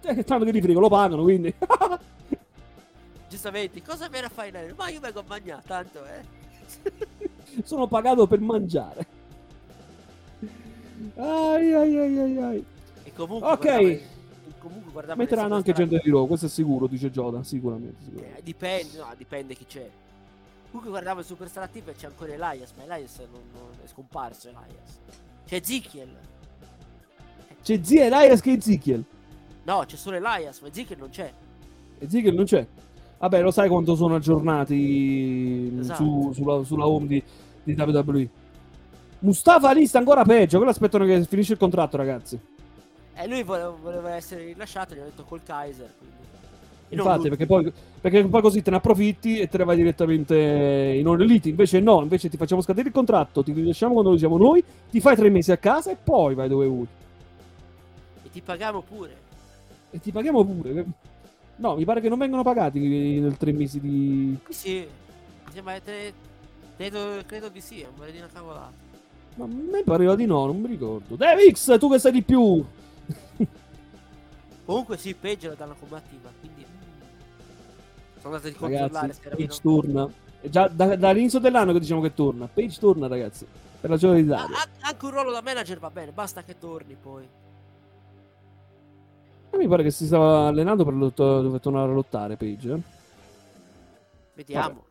[0.00, 1.52] Tanto che li frigo, lo pagano, quindi.
[3.28, 4.50] Giustamente, cosa viene a fare?
[4.50, 4.72] lei?
[4.76, 7.62] Ma io vengo a mangiare, tanto, eh.
[7.64, 9.06] sono pagato per mangiare.
[11.16, 12.64] Ai ai ai ai ai.
[13.04, 13.64] E comunque Ok.
[13.66, 14.02] e
[14.58, 18.02] comunque guardava le Metteranno anche gente di Raw, questo è sicuro, dice Joda, sicuramente.
[18.04, 18.38] sicuramente.
[18.38, 19.88] Eh, dipende, no, dipende chi c'è.
[20.66, 24.48] Comunque guardavo il Superstar Active e c'è ancora Elias, ma Elias non, non è scomparso
[24.48, 24.98] Elias.
[25.46, 26.16] C'è Ezekiel.
[27.62, 29.04] C'è zia Elias che Ezekiel.
[29.64, 31.32] No, c'è solo Elias, ma Ezekiel non c'è.
[31.98, 32.66] Ezekiel non c'è.
[33.18, 36.02] Vabbè, lo sai quanto sono aggiornati Esatto.
[36.02, 37.22] su- sulla, sulla home di,
[37.62, 38.28] di WWE.
[39.20, 40.56] Mustafa Ali sta ancora peggio.
[40.56, 42.40] Quello aspettano che finisce il contratto, ragazzi.
[43.14, 45.92] E lui voleva, voleva essere rilasciato, gli ha detto col Kaiser.
[45.98, 46.18] Quindi.
[46.88, 51.06] Infatti, perché poi, perché poi così te ne approfitti e te ne vai direttamente in
[51.06, 51.50] All Elite.
[51.50, 55.00] Invece no, invece ti facciamo scadere il contratto, ti rilasciamo quando lo siamo noi, ti
[55.00, 56.86] fai tre mesi a casa e poi vai dove vuoi.
[58.24, 59.28] E ti paghiamo pure.
[59.90, 60.84] E ti paghiamo pure.
[61.56, 62.78] No, mi pare che non vengono pagati
[63.18, 64.38] nel tre mesi di...
[64.48, 64.86] Sì.
[65.52, 66.12] Sembra che te-
[66.76, 68.72] credo, credo di sì, non vorrei dire una cavolata.
[69.34, 71.16] Ma a me pareva di no, non mi ricordo.
[71.16, 72.64] Devix, tu che sai di più!
[74.64, 76.64] Comunque sì, peggio la danno combattiva, quindi...
[76.64, 78.20] mm.
[78.20, 80.08] Sono andato a controllare Ragazzi, se era Page torna.
[80.40, 82.46] È già da- dall'inizio dell'anno che diciamo che torna.
[82.46, 83.46] Page torna, ragazzi.
[83.80, 87.26] Per la ah, anche un ruolo da manager va bene, basta che torni poi.
[89.52, 92.72] A me pare che si stava allenando per, lot- per tornare a lottare, Page.
[92.72, 92.80] eh.
[94.34, 94.84] Vediamo.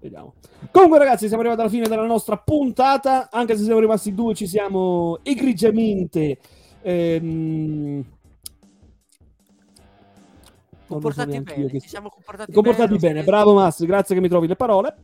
[0.00, 0.34] Vediamo.
[0.70, 3.28] Comunque, ragazzi, siamo arrivati alla fine della nostra puntata.
[3.30, 6.38] Anche se siamo rimasti due, ci siamo egregiamente.
[6.82, 8.02] Ehm...
[8.02, 8.18] so
[10.86, 13.14] Comportati io bene, che ci siamo comportati, comportati bene.
[13.16, 14.96] non Bravo Massi, grazie che mi trovi le parole.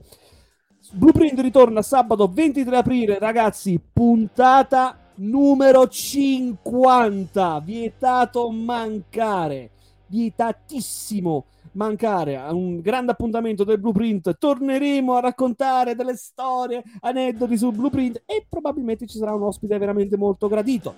[0.92, 7.60] Blueprint ritorna sabato 23 aprile, ragazzi, puntata numero 50.
[7.60, 9.70] Vietato mancare.
[10.06, 14.36] Vietatissimo mancare a un grande appuntamento del Blueprint.
[14.36, 20.16] Torneremo a raccontare delle storie, aneddoti sul Blueprint e probabilmente ci sarà un ospite veramente
[20.16, 20.94] molto gradito.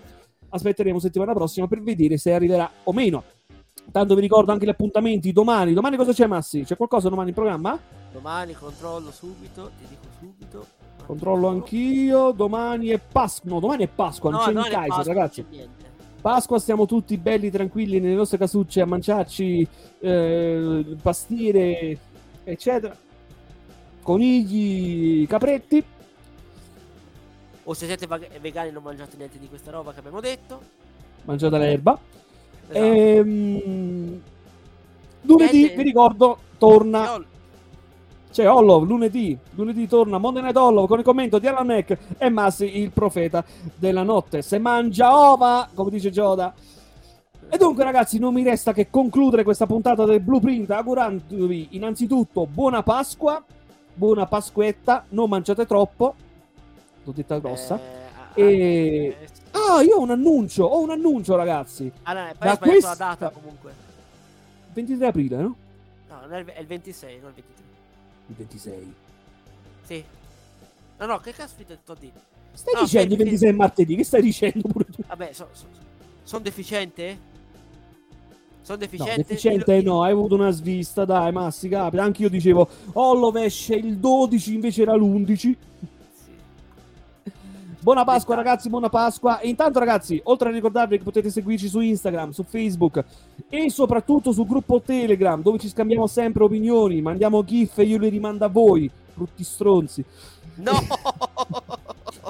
[0.50, 3.22] Aspetteremo settimana prossima per vedere se arriverà o meno.
[3.90, 5.72] Tanto vi ricordo anche gli appuntamenti domani.
[5.72, 6.62] Domani cosa c'è, Massi?
[6.62, 7.78] C'è qualcosa domani in programma?
[8.12, 10.77] Domani controllo subito, ti dico subito.
[11.08, 12.32] Controllo anch'io.
[12.32, 13.50] Domani è Pasqua.
[13.50, 15.46] No, domani è Pasqua, non No, c'è il Kaiser, Pasqua, ragazzi.
[16.20, 19.66] Pasqua stiamo tutti belli tranquilli nelle nostre casucce a mangiarci
[20.00, 21.98] eh, pastiere,
[22.44, 22.94] eccetera.
[24.02, 25.82] Conigli, capretti.
[27.64, 28.06] O se siete
[28.38, 30.60] vegani non mangiate niente di questa roba che abbiamo detto.
[31.24, 31.98] Mangiate l'erba.
[32.68, 32.78] Esatto.
[32.78, 34.20] Ehm,
[35.22, 37.24] lunedì, vi ricordo, torna Io-
[38.30, 42.28] C'è Hollow lunedì, lunedì torna Monday Night Hollow con il commento di Alan Mac e
[42.28, 43.44] Massi, il profeta
[43.74, 44.42] della notte.
[44.42, 46.54] Se mangia ova, come dice Gioda.
[47.50, 52.82] E dunque, ragazzi, non mi resta che concludere questa puntata del Blueprint augurandovi innanzitutto buona
[52.82, 53.42] Pasqua,
[53.94, 56.14] buona Pasquetta, non mangiate troppo,
[57.04, 57.76] l'ho detta grossa.
[57.76, 59.40] Eh, ah, E- eh, sì.
[59.52, 61.90] Ah, io ho un annuncio, ho un annuncio, ragazzi.
[62.02, 63.72] Ah, no, poi da questa- la data comunque.
[64.74, 65.56] 23 aprile, no?
[66.10, 67.64] No, non è il, è il 26, non il 23.
[68.28, 68.94] Il 26.
[69.84, 70.04] Sì.
[70.98, 72.12] No, no, che cazzo ti a dire?
[72.52, 73.96] Stai No, dicendo il fermi, 26 è martedì?
[73.96, 75.02] Che stai dicendo pure tu?
[75.06, 77.18] Vabbè, sono deficiente?
[78.62, 79.22] Sono No, deficiente?
[79.22, 82.02] deficiente Il- no, hai avuto una svista, dai, Massi, capita.
[82.02, 85.56] Anche io dicevo, Hollow esce il 12, invece era l'11.
[87.80, 88.46] Buona Pasqua, Dettagli.
[88.48, 89.38] ragazzi, buona Pasqua.
[89.38, 93.04] E intanto, ragazzi, oltre a ricordarvi che potete seguirci su Instagram, su Facebook
[93.48, 98.08] e soprattutto sul gruppo Telegram, dove ci scambiamo sempre opinioni, mandiamo gif e io li
[98.08, 100.04] rimando a voi, brutti stronzi.
[100.56, 100.72] No!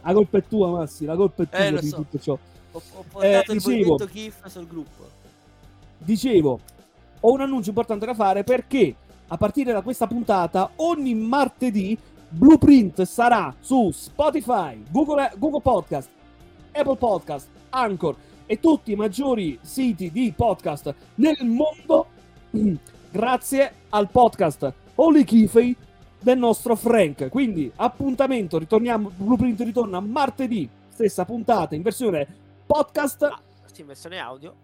[0.05, 1.97] La colpa è tua, Massi, la colpa è tua Eh, di so.
[1.97, 2.33] tutto ciò.
[2.33, 2.39] ho,
[2.73, 3.97] ho portato Eh, il dicevo.
[4.11, 5.05] GIF sul gruppo.
[5.99, 6.61] Dicevo,
[7.21, 8.95] ho un annuncio importante da fare perché
[9.27, 11.99] a partire da questa puntata, ogni martedì,
[12.31, 16.09] Blueprint sarà su Spotify, Google, Google Podcast,
[16.73, 18.15] Apple Podcast, Anchor
[18.45, 22.07] e tutti i maggiori siti di podcast nel mondo
[23.11, 25.75] grazie al podcast Holy Kifei
[26.21, 27.29] del nostro Frank.
[27.29, 32.27] Quindi appuntamento, ritorniamo, Blueprint ritorna martedì, stessa puntata in versione
[32.67, 33.41] podcast Ah,
[33.73, 34.55] sì, in versione audio.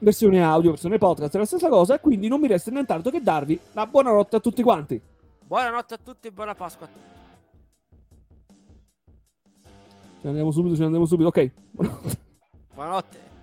[0.00, 3.58] versione audio, versione podcast, è la stessa cosa, quindi non mi resta nient'altro che darvi
[3.72, 5.00] la buonanotte a tutti quanti.
[5.46, 7.14] Buonanotte a tutti e buona Pasqua a tutti.
[9.62, 11.52] Ce ne andiamo subito, ce ne andiamo subito, ok.
[12.74, 13.35] Buonanotte.